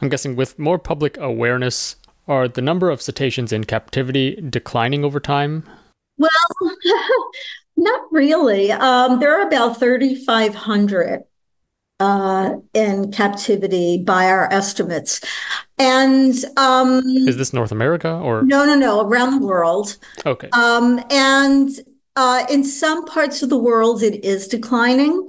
[0.00, 1.96] I'm guessing with more public awareness,
[2.28, 5.68] are the number of cetaceans in captivity declining over time?
[6.18, 6.30] Well,
[7.76, 8.70] not really.
[8.70, 11.24] Um, there are about 3,500
[12.00, 15.20] uh, in captivity by our estimates.
[15.78, 19.96] And um, is this North America or no, no, no, around the world?
[20.26, 20.48] Okay.
[20.50, 21.70] Um, and
[22.16, 25.28] uh, in some parts of the world, it is declining.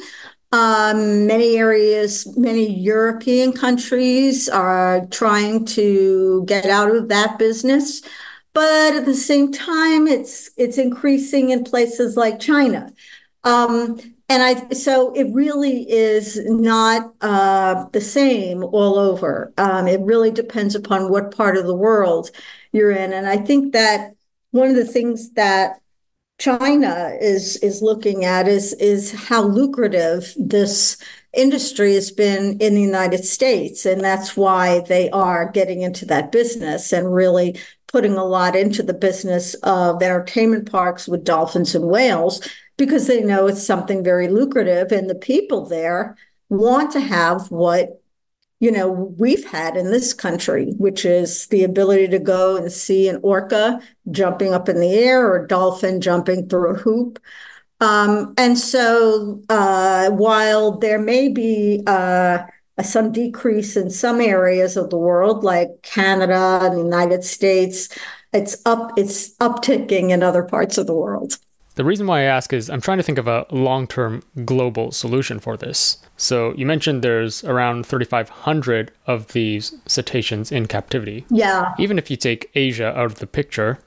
[0.52, 8.02] Um, many areas, many European countries are trying to get out of that business,
[8.54, 12.94] but at the same time, it's it's increasing in places like China.
[13.44, 19.54] Um, and I so it really is not uh, the same all over.
[19.58, 22.32] Um, it really depends upon what part of the world
[22.72, 24.16] you're in, and I think that
[24.52, 25.82] one of the things that
[26.40, 30.98] China is is looking at is is how lucrative this
[31.34, 36.32] industry has been in the United States, and that's why they are getting into that
[36.32, 37.58] business and really
[37.88, 42.42] putting a lot into the business of entertainment parks with dolphins and whales
[42.78, 46.18] because they know it's something very lucrative and the people there
[46.50, 48.02] want to have what
[48.60, 53.08] you know we've had in this country which is the ability to go and see
[53.08, 53.80] an orca
[54.12, 57.20] jumping up in the air or a dolphin jumping through a hoop.
[57.82, 62.44] Um, and so uh, while there may be uh,
[62.84, 67.90] some decrease in some areas of the world like canada and the united states
[68.34, 71.38] it's up it's upticking in other parts of the world
[71.76, 74.92] the reason why I ask is I'm trying to think of a long term global
[74.92, 75.98] solution for this.
[76.18, 81.26] So you mentioned there's around 3,500 of these cetaceans in captivity.
[81.30, 81.74] Yeah.
[81.78, 83.80] Even if you take Asia out of the picture,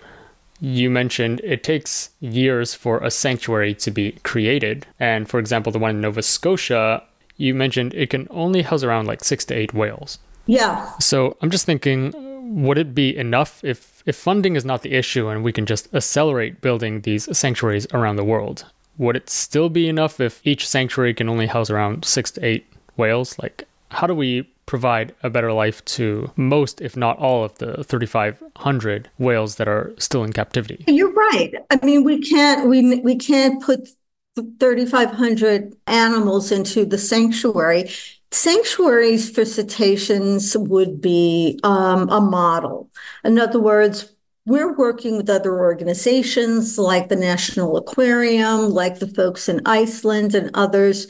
[0.61, 4.87] you mentioned it takes years for a sanctuary to be created.
[5.01, 7.03] And for example, the one in Nova Scotia,
[7.37, 10.19] you mentioned it can only house around like six to eight whales.
[10.47, 10.91] Yeah.
[10.99, 12.13] So I'm just thinking,
[12.49, 15.93] would it be enough if if funding is not the issue and we can just
[15.95, 18.65] accelerate building these sanctuaries around the world,
[18.97, 22.67] would it still be enough if each sanctuary can only house around six to eight
[22.97, 23.39] whales?
[23.39, 27.85] Like, how do we provide a better life to most, if not all, of the
[27.85, 30.85] 3,500 whales that are still in captivity?
[30.87, 31.55] You're right.
[31.71, 33.89] I mean, we can't we we can't put
[34.37, 37.91] 3,500 animals into the sanctuary.
[38.31, 42.91] Sanctuaries for cetaceans would be um, a model.
[43.25, 44.15] In other words,
[44.45, 50.51] we're working with other organizations like the National Aquarium, like the folks in Iceland and
[50.55, 51.07] others,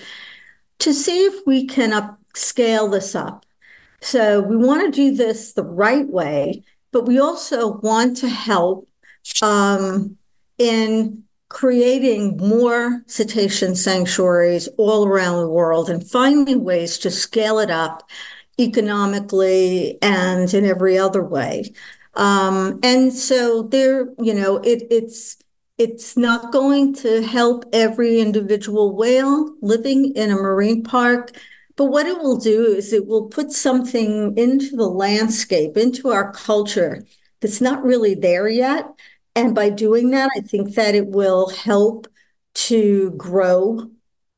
[0.80, 3.44] to see if we can up, scale this up.
[4.00, 6.62] So we want to do this the right way,
[6.92, 8.88] but we also want to help
[9.42, 10.16] um,
[10.58, 17.70] in creating more cetacean sanctuaries all around the world and finding ways to scale it
[17.70, 18.08] up
[18.60, 21.72] economically and in every other way.
[22.14, 25.38] Um, and so there, you know, it, it's
[25.78, 31.30] it's not going to help every individual whale living in a marine park.
[31.76, 36.32] But what it will do is it will put something into the landscape, into our
[36.32, 37.04] culture
[37.40, 38.86] that's not really there yet.
[39.38, 42.08] And by doing that, I think that it will help
[42.54, 43.88] to grow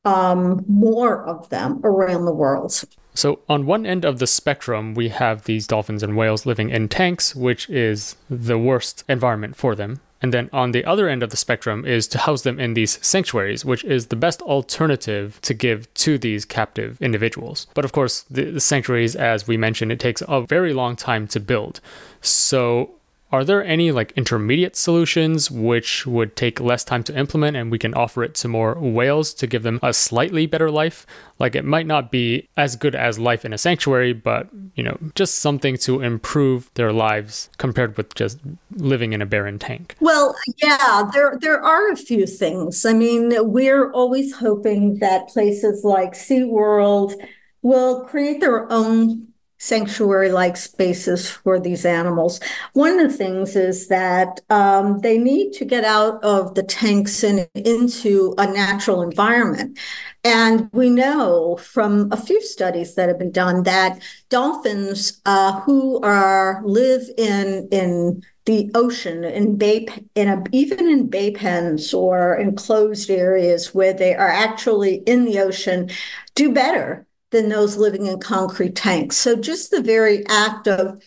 [0.05, 2.83] um, more of them around the world.
[3.15, 6.87] So, on one end of the spectrum, we have these dolphins and whales living in
[6.87, 10.01] tanks, which is the worst environment for them.
[10.21, 13.03] And then on the other end of the spectrum is to house them in these
[13.03, 17.65] sanctuaries, which is the best alternative to give to these captive individuals.
[17.73, 21.27] But of course, the, the sanctuaries, as we mentioned, it takes a very long time
[21.29, 21.81] to build.
[22.21, 23.00] So,
[23.31, 27.79] are there any like intermediate solutions which would take less time to implement and we
[27.79, 31.05] can offer it to more whales to give them a slightly better life?
[31.39, 34.97] Like it might not be as good as life in a sanctuary, but you know,
[35.15, 38.39] just something to improve their lives compared with just
[38.75, 39.95] living in a barren tank.
[39.99, 42.85] Well, yeah, there there are a few things.
[42.85, 47.13] I mean, we're always hoping that places like SeaWorld
[47.61, 49.30] will create their own
[49.61, 52.39] sanctuary like spaces for these animals.
[52.73, 57.23] One of the things is that um, they need to get out of the tanks
[57.23, 59.77] and into a natural environment.
[60.23, 66.01] And we know from a few studies that have been done that dolphins uh, who
[66.01, 72.35] are live in in the ocean in bay in a, even in bay pens or
[72.35, 75.87] enclosed areas where they are actually in the ocean
[76.33, 79.17] do better than those living in concrete tanks.
[79.17, 81.01] So just the very act of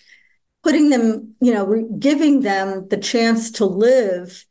[0.62, 4.47] putting them, you know, giving them the chance to live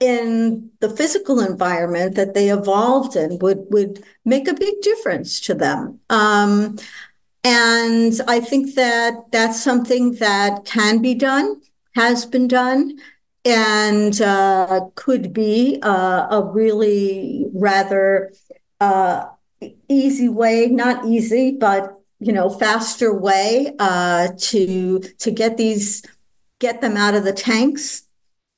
[0.00, 5.54] in the physical environment that they evolved in would would make a big difference to
[5.54, 5.98] them.
[6.08, 6.78] Um,
[7.42, 11.60] and I think that that's something that can be done,
[11.94, 12.98] has been done,
[13.44, 18.32] and uh, could be uh, a really rather
[18.80, 19.26] uh,
[19.88, 26.04] easy way, not easy, but you know, faster way uh, to to get these
[26.58, 28.02] get them out of the tanks.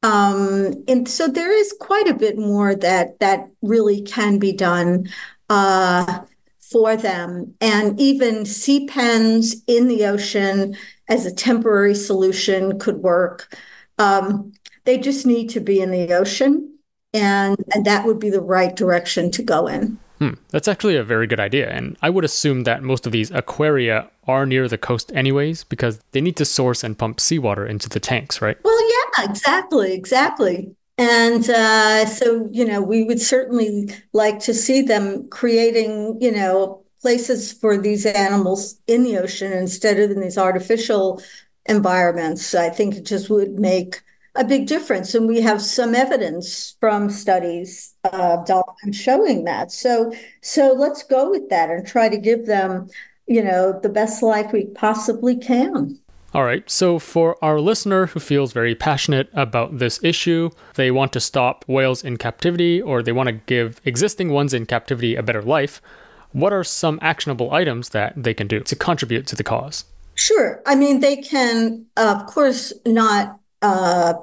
[0.03, 5.11] Um, and so there is quite a bit more that that really can be done
[5.51, 6.21] uh,
[6.59, 10.77] for them, and even sea pens in the ocean
[11.09, 13.59] as a temporary solution could work.
[13.99, 14.53] Um,
[14.85, 16.79] they just need to be in the ocean,
[17.13, 19.99] and and that would be the right direction to go in.
[20.21, 23.31] Hmm, that's actually a very good idea, and I would assume that most of these
[23.31, 27.89] aquaria are near the coast anyways, because they need to source and pump seawater into
[27.89, 28.59] the tanks, right?
[28.63, 30.77] Well, yeah, exactly, exactly.
[30.99, 36.85] And uh, so, you know, we would certainly like to see them creating, you know,
[37.01, 41.23] places for these animals in the ocean instead of in these artificial
[41.65, 42.55] environments.
[42.55, 44.03] I think it just would make
[44.41, 45.15] a big difference.
[45.15, 49.71] And we have some evidence from studies uh, dolphins showing that.
[49.71, 52.89] So, so let's go with that and try to give them,
[53.27, 55.99] you know, the best life we possibly can.
[56.33, 61.13] All right, so for our listener who feels very passionate about this issue, they want
[61.15, 65.25] to stop whales in captivity or they want to give existing ones in captivity a
[65.25, 65.83] better life,
[66.31, 69.85] what are some actionable items that they can do to contribute to the cause?
[70.15, 70.63] Sure.
[70.67, 74.15] I mean, they can, uh, of course, not uh,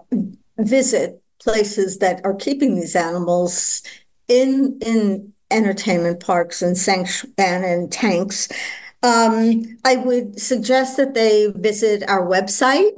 [0.57, 3.83] visit places that are keeping these animals
[4.27, 8.49] in in entertainment parks and sanctu- and in tanks.
[9.03, 12.91] Um, I would suggest that they visit our website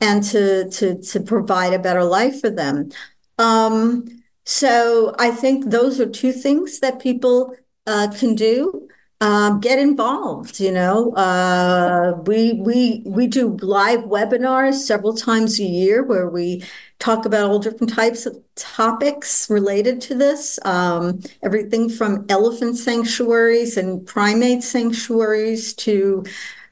[0.00, 2.90] and to to to provide a better life for them.
[3.38, 7.54] Um, so I think those are two things that people
[7.86, 8.88] uh, can do
[9.20, 10.60] um, get involved.
[10.60, 16.62] You know, uh, we we we do live webinars several times a year where we
[16.98, 20.58] talk about all different types of topics related to this.
[20.64, 26.24] Um, everything from elephant sanctuaries and primate sanctuaries to,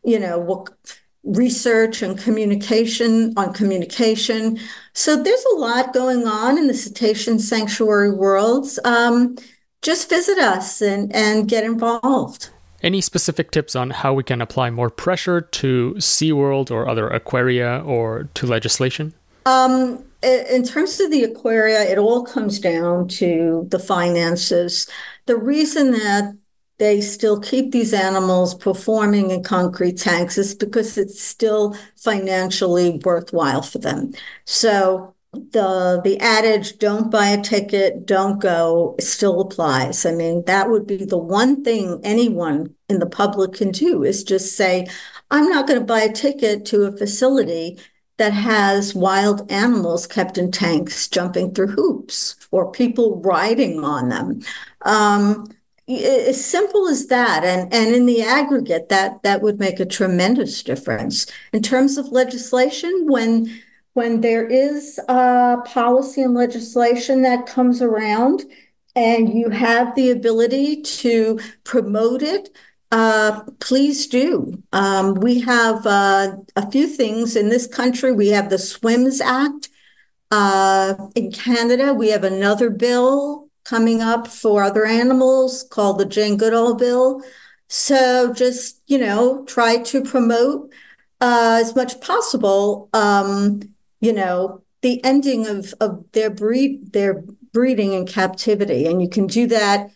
[0.05, 0.68] you know, what
[1.24, 4.59] research and communication on communication.
[4.92, 8.78] So there's a lot going on in the cetacean sanctuary worlds.
[8.84, 9.36] Um,
[9.85, 12.51] just visit us and, and get involved.
[12.82, 17.82] Any specific tips on how we can apply more pressure to SeaWorld or other aquaria
[17.85, 19.14] or to legislation?
[19.47, 24.89] Um, in terms of the aquaria, it all comes down to the finances.
[25.26, 26.35] The reason that
[26.78, 33.62] they still keep these animals performing in concrete tanks is because it's still financially worthwhile
[33.62, 34.12] for them.
[34.45, 35.14] So
[35.53, 40.05] the the adage don't buy a ticket don't go still applies.
[40.07, 44.24] I mean that would be the one thing anyone in the public can do is
[44.24, 44.87] just say
[45.30, 47.78] i'm not going to buy a ticket to a facility
[48.16, 54.41] that has wild animals kept in tanks jumping through hoops or people riding on them.
[54.82, 55.49] Um,
[55.89, 60.62] as simple as that and and in the aggregate that that would make a tremendous
[60.62, 61.26] difference.
[61.53, 63.61] In terms of legislation when
[63.95, 68.45] when there is a policy and legislation that comes around
[68.95, 72.51] and you have the ability to promote it,
[72.92, 74.62] uh, please do.
[74.72, 78.12] Um, we have uh, a few things in this country.
[78.12, 79.68] We have the SWIMS Act.
[80.30, 86.36] Uh, in Canada, we have another bill coming up for other animals called the Jane
[86.36, 87.22] Goodall Bill.
[87.68, 90.72] So just, you know, try to promote
[91.20, 93.61] uh, as much as possible, um,
[94.05, 97.24] you know, the ending of, of their breed, their
[97.55, 98.86] breeding in captivity.
[98.86, 99.90] And you can do that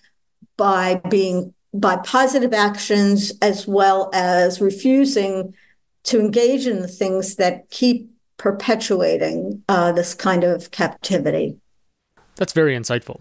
[0.56, 5.54] by being by positive actions as well as refusing
[6.04, 11.58] to engage in the things that keep perpetuating uh, this kind of captivity.
[12.36, 13.20] That's very insightful.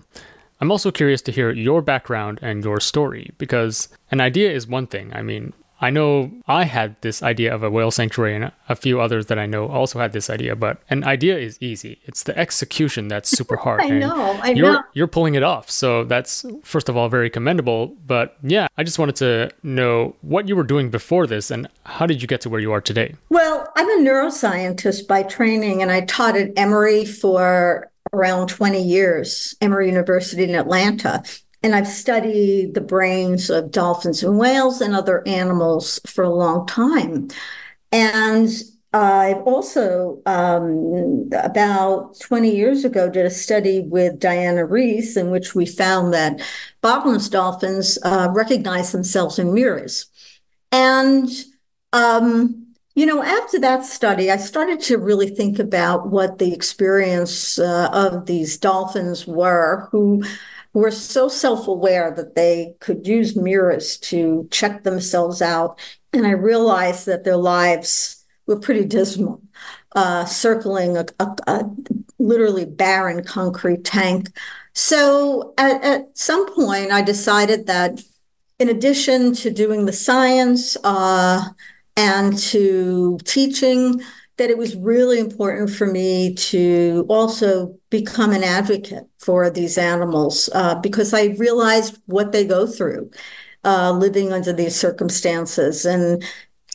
[0.62, 4.88] I'm also curious to hear your background and your story because an idea is one
[4.88, 5.12] thing.
[5.14, 9.00] I mean, I know I had this idea of a whale sanctuary, and a few
[9.00, 10.56] others that I know also had this idea.
[10.56, 13.82] But an idea is easy; it's the execution that's super hard.
[13.82, 14.40] I know.
[14.42, 14.84] I you're, know.
[14.94, 17.96] You're pulling it off, so that's first of all very commendable.
[18.06, 22.06] But yeah, I just wanted to know what you were doing before this, and how
[22.06, 23.16] did you get to where you are today?
[23.30, 29.56] Well, I'm a neuroscientist by training, and I taught at Emory for around 20 years,
[29.62, 31.24] Emory University in Atlanta.
[31.64, 36.68] And I've studied the brains of dolphins and whales and other animals for a long
[36.68, 37.30] time.
[37.92, 38.50] And
[38.94, 45.54] I've also, um, about 20 years ago, did a study with Diana Reiss in which
[45.54, 46.42] we found that
[46.82, 50.08] bottlenose dolphins uh, recognize themselves in mirrors.
[50.72, 51.30] And,
[51.92, 57.60] um, you know, after that study, I started to really think about what the experience
[57.60, 60.24] uh, of these dolphins were who
[60.78, 65.80] were so self aware that they could use mirrors to check themselves out.
[66.14, 69.42] And I realized that their lives were pretty dismal,
[69.96, 71.76] uh, circling a, a, a,
[72.20, 74.28] literally barren concrete tank.
[74.74, 78.00] So at, at, some point, I decided that
[78.60, 81.44] in addition to doing the science uh,
[81.96, 84.02] and to teaching,
[84.38, 90.50] that it was really important for me to also become an advocate for these animals
[90.54, 93.10] uh, because I realized what they go through
[93.64, 95.86] uh, living under these circumstances.
[95.86, 96.24] And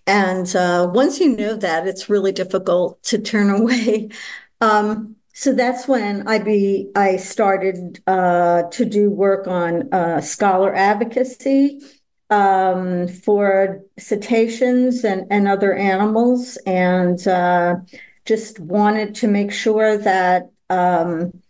[0.07, 4.11] and uh, once you know that, it's really difficult to turn away.
[4.61, 10.75] Um, so that's when I be I started uh, to do work on uh, scholar
[10.75, 11.81] advocacy
[12.33, 17.77] um, for cetaceans and, and other animals, and uh,
[18.25, 21.43] just wanted to make sure that um,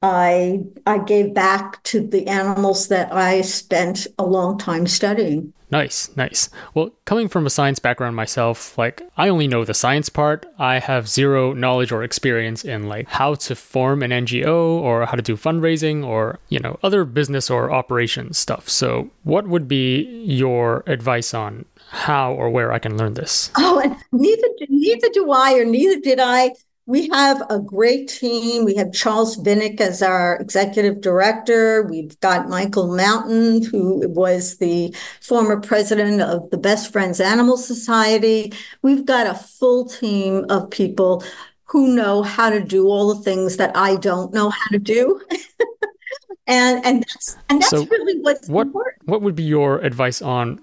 [0.00, 5.52] I I gave back to the animals that I spent a long time studying.
[5.72, 6.50] Nice, nice.
[6.74, 10.44] Well, coming from a science background myself, like I only know the science part.
[10.58, 15.12] I have zero knowledge or experience in like how to form an NGO or how
[15.12, 18.68] to do fundraising or, you know, other business or operations stuff.
[18.68, 23.50] So, what would be your advice on how or where I can learn this?
[23.56, 26.50] Oh, and neither neither do I or neither did I
[26.86, 28.64] we have a great team.
[28.64, 31.82] We have Charles Vinick as our executive director.
[31.84, 38.52] We've got Michael Mountain, who was the former president of the Best Friends Animal Society.
[38.82, 41.22] We've got a full team of people
[41.64, 45.20] who know how to do all the things that I don't know how to do.
[46.48, 48.96] and and that's and that's so really what's what, important.
[49.04, 50.60] What would be your advice on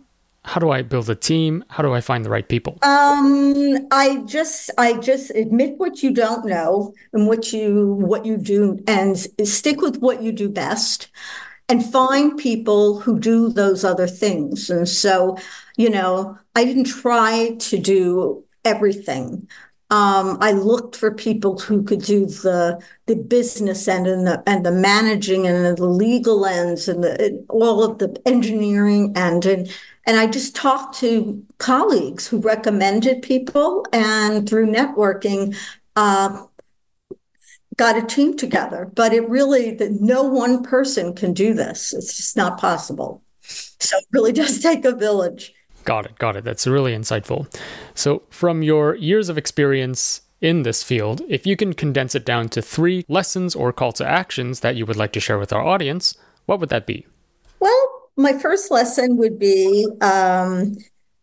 [0.49, 1.63] how do I build a team?
[1.69, 2.79] How do I find the right people?
[2.81, 8.35] Um, I just I just admit what you don't know and what you what you
[8.35, 11.09] do and stick with what you do best
[11.69, 14.71] and find people who do those other things.
[14.71, 15.37] And so,
[15.77, 19.47] you know, I didn't try to do everything.
[19.91, 24.63] Um, I looked for people who could do the the business end and the and
[24.63, 29.71] the managing and the legal ends and, the, and all of the engineering end and
[30.09, 35.55] and I just talked to colleagues who recommended people, and through networking,
[35.95, 36.45] uh,
[37.75, 38.89] got a team together.
[38.91, 41.93] But it really that no one person can do this.
[41.93, 43.21] It's just not possible.
[43.41, 45.53] So it really does take a village.
[45.89, 46.19] Got it.
[46.19, 46.43] Got it.
[46.43, 47.51] That's really insightful.
[47.95, 52.47] So, from your years of experience in this field, if you can condense it down
[52.49, 55.65] to three lessons or call to actions that you would like to share with our
[55.65, 56.15] audience,
[56.45, 57.07] what would that be?
[57.59, 60.77] Well, my first lesson would be um,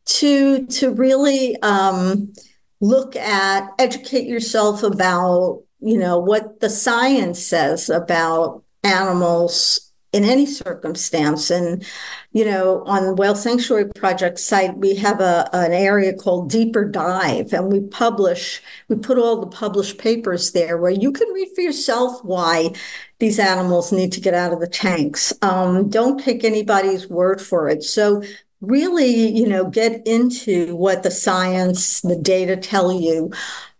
[0.06, 2.32] to to really um,
[2.80, 9.85] look at educate yourself about you know what the science says about animals
[10.16, 11.50] in any circumstance.
[11.50, 11.84] And,
[12.32, 17.52] you know, on Whale Sanctuary Project site, we have a, an area called Deeper Dive,
[17.52, 21.60] and we publish, we put all the published papers there where you can read for
[21.60, 22.70] yourself why
[23.18, 25.32] these animals need to get out of the tanks.
[25.42, 27.82] Um, don't take anybody's word for it.
[27.82, 28.22] So
[28.62, 33.30] really, you know, get into what the science, the data tell you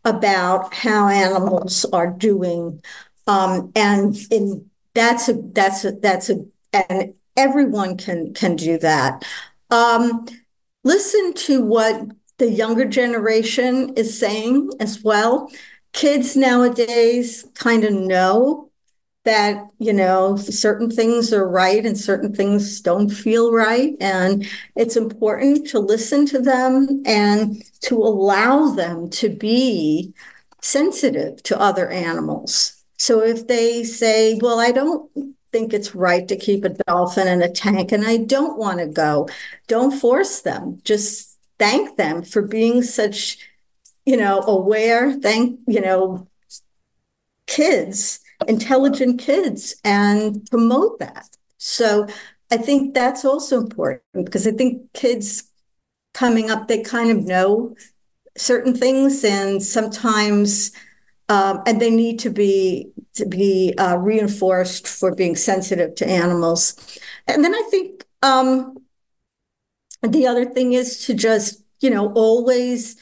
[0.04, 2.80] about how animals are doing.
[3.26, 9.24] Um, and in that's a that's a that's a and everyone can can do that.
[9.70, 10.26] Um,
[10.82, 12.02] listen to what
[12.38, 15.50] the younger generation is saying as well.
[15.92, 18.70] Kids nowadays kind of know
[19.24, 23.94] that, you know, certain things are right and certain things don't feel right.
[24.00, 30.14] And it's important to listen to them and to allow them to be
[30.62, 32.75] sensitive to other animals.
[32.96, 35.10] So if they say, well, I don't
[35.52, 38.86] think it's right to keep a dolphin in a tank and I don't want to
[38.86, 39.28] go,
[39.68, 40.80] don't force them.
[40.84, 43.38] Just thank them for being such,
[44.04, 46.26] you know, aware, thank, you know,
[47.46, 51.36] kids, intelligent kids, and promote that.
[51.58, 52.06] So
[52.50, 55.44] I think that's also important because I think kids
[56.12, 57.74] coming up, they kind of know
[58.36, 60.72] certain things and sometimes
[61.28, 66.98] um, and they need to be to be uh, reinforced for being sensitive to animals.
[67.26, 68.76] And then I think um,
[70.02, 72.96] the other thing is to just you know always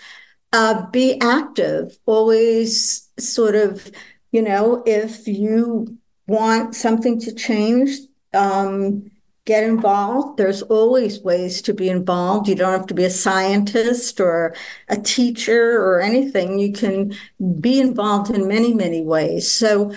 [0.53, 3.91] uh, be active, always sort of
[4.33, 7.91] you know if you want something to change.
[8.33, 9.11] Um,
[9.45, 10.38] get involved.
[10.38, 12.49] There's always ways to be involved.
[12.49, 14.55] You don't have to be a scientist or
[14.88, 16.59] a teacher or anything.
[16.59, 17.14] You can
[17.61, 19.51] be involved in many, many ways.
[19.51, 19.92] So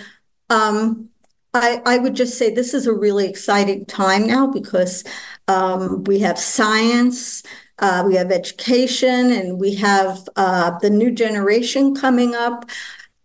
[0.49, 1.09] um,
[1.53, 5.03] I, I, would just say this is a really exciting time now because
[5.47, 7.43] um, we have science.
[7.79, 12.69] Uh, we have education and we have uh, the new generation coming up.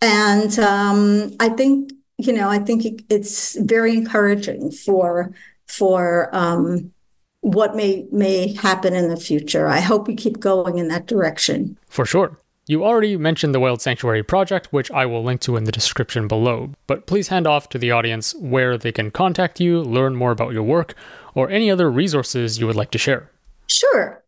[0.00, 5.32] And um, I think, you know, I think it's very encouraging for
[5.72, 6.92] for um,
[7.40, 9.66] what may may happen in the future.
[9.66, 11.76] I hope we keep going in that direction.
[11.88, 12.38] For sure.
[12.68, 16.28] You already mentioned the Whale Sanctuary Project, which I will link to in the description
[16.28, 20.30] below, but please hand off to the audience where they can contact you, learn more
[20.30, 20.94] about your work,
[21.34, 23.28] or any other resources you would like to share.
[23.66, 24.22] Sure.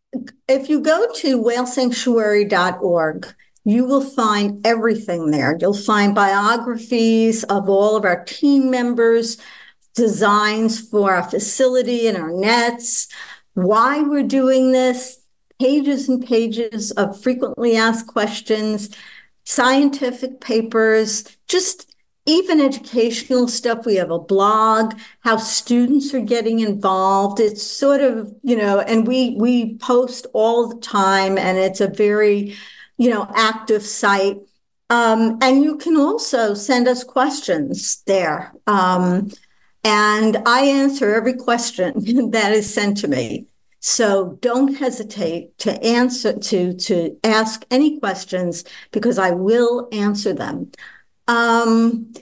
[0.49, 3.35] If you go to whalesanctuary.org,
[3.65, 5.57] you will find everything there.
[5.61, 9.39] You'll find biographies of all of our team members,
[9.95, 13.09] designs for our facility and our nets,
[13.55, 15.21] why we're doing this,
[15.61, 18.91] pages and pages of frequently asked questions,
[19.45, 21.95] scientific papers, just
[22.27, 23.85] even educational stuff.
[23.85, 27.39] We have a blog, how students are getting involved.
[27.39, 31.89] It's sort of, you know, and we we post all the time and it's a
[31.89, 32.57] very,
[32.97, 34.39] you know, active site.
[34.91, 38.53] Um, and you can also send us questions there.
[38.67, 39.31] Um,
[39.85, 41.93] and I answer every question
[42.31, 43.47] that is sent to me.
[43.81, 50.73] So don't hesitate to answer to to ask any questions because I will answer them.
[51.29, 52.15] Um,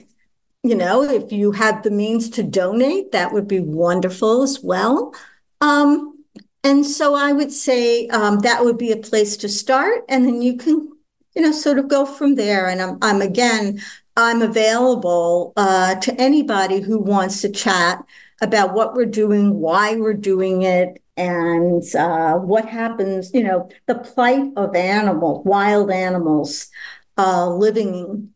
[0.61, 5.13] you know, if you have the means to donate, that would be wonderful as well.
[5.61, 6.25] Um,
[6.65, 10.41] and so I would say um, that would be a place to start, and then
[10.41, 10.89] you can,
[11.33, 12.67] you know, sort of go from there.
[12.67, 13.81] And I'm, I'm again
[14.15, 18.03] I'm available uh, to anybody who wants to chat
[18.41, 23.95] about what we're doing, why we're doing it, and uh, what happens, you know, the
[23.95, 26.69] plight of animals, wild animals
[27.17, 28.33] uh, living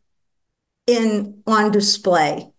[0.86, 2.50] in on display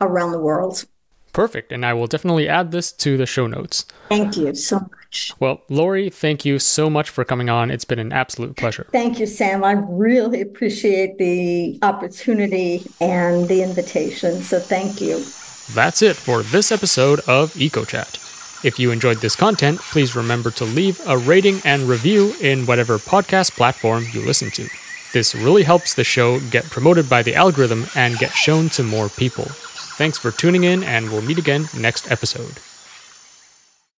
[0.00, 0.84] around the world.
[1.32, 1.72] Perfect.
[1.72, 3.84] And I will definitely add this to the show notes.
[4.08, 5.32] Thank you so much.
[5.38, 7.70] Well, Lori, thank you so much for coming on.
[7.70, 8.86] It's been an absolute pleasure.
[8.92, 9.64] Thank you, Sam.
[9.64, 14.42] I really appreciate the opportunity and the invitation.
[14.42, 15.24] So thank you.
[15.74, 18.64] That's it for this episode of EcoChat.
[18.64, 22.98] If you enjoyed this content, please remember to leave a rating and review in whatever
[22.98, 24.66] podcast platform you listen to.
[25.12, 29.08] This really helps the show get promoted by the algorithm and get shown to more
[29.08, 29.44] people.
[29.96, 32.58] Thanks for tuning in, and we'll meet again next episode.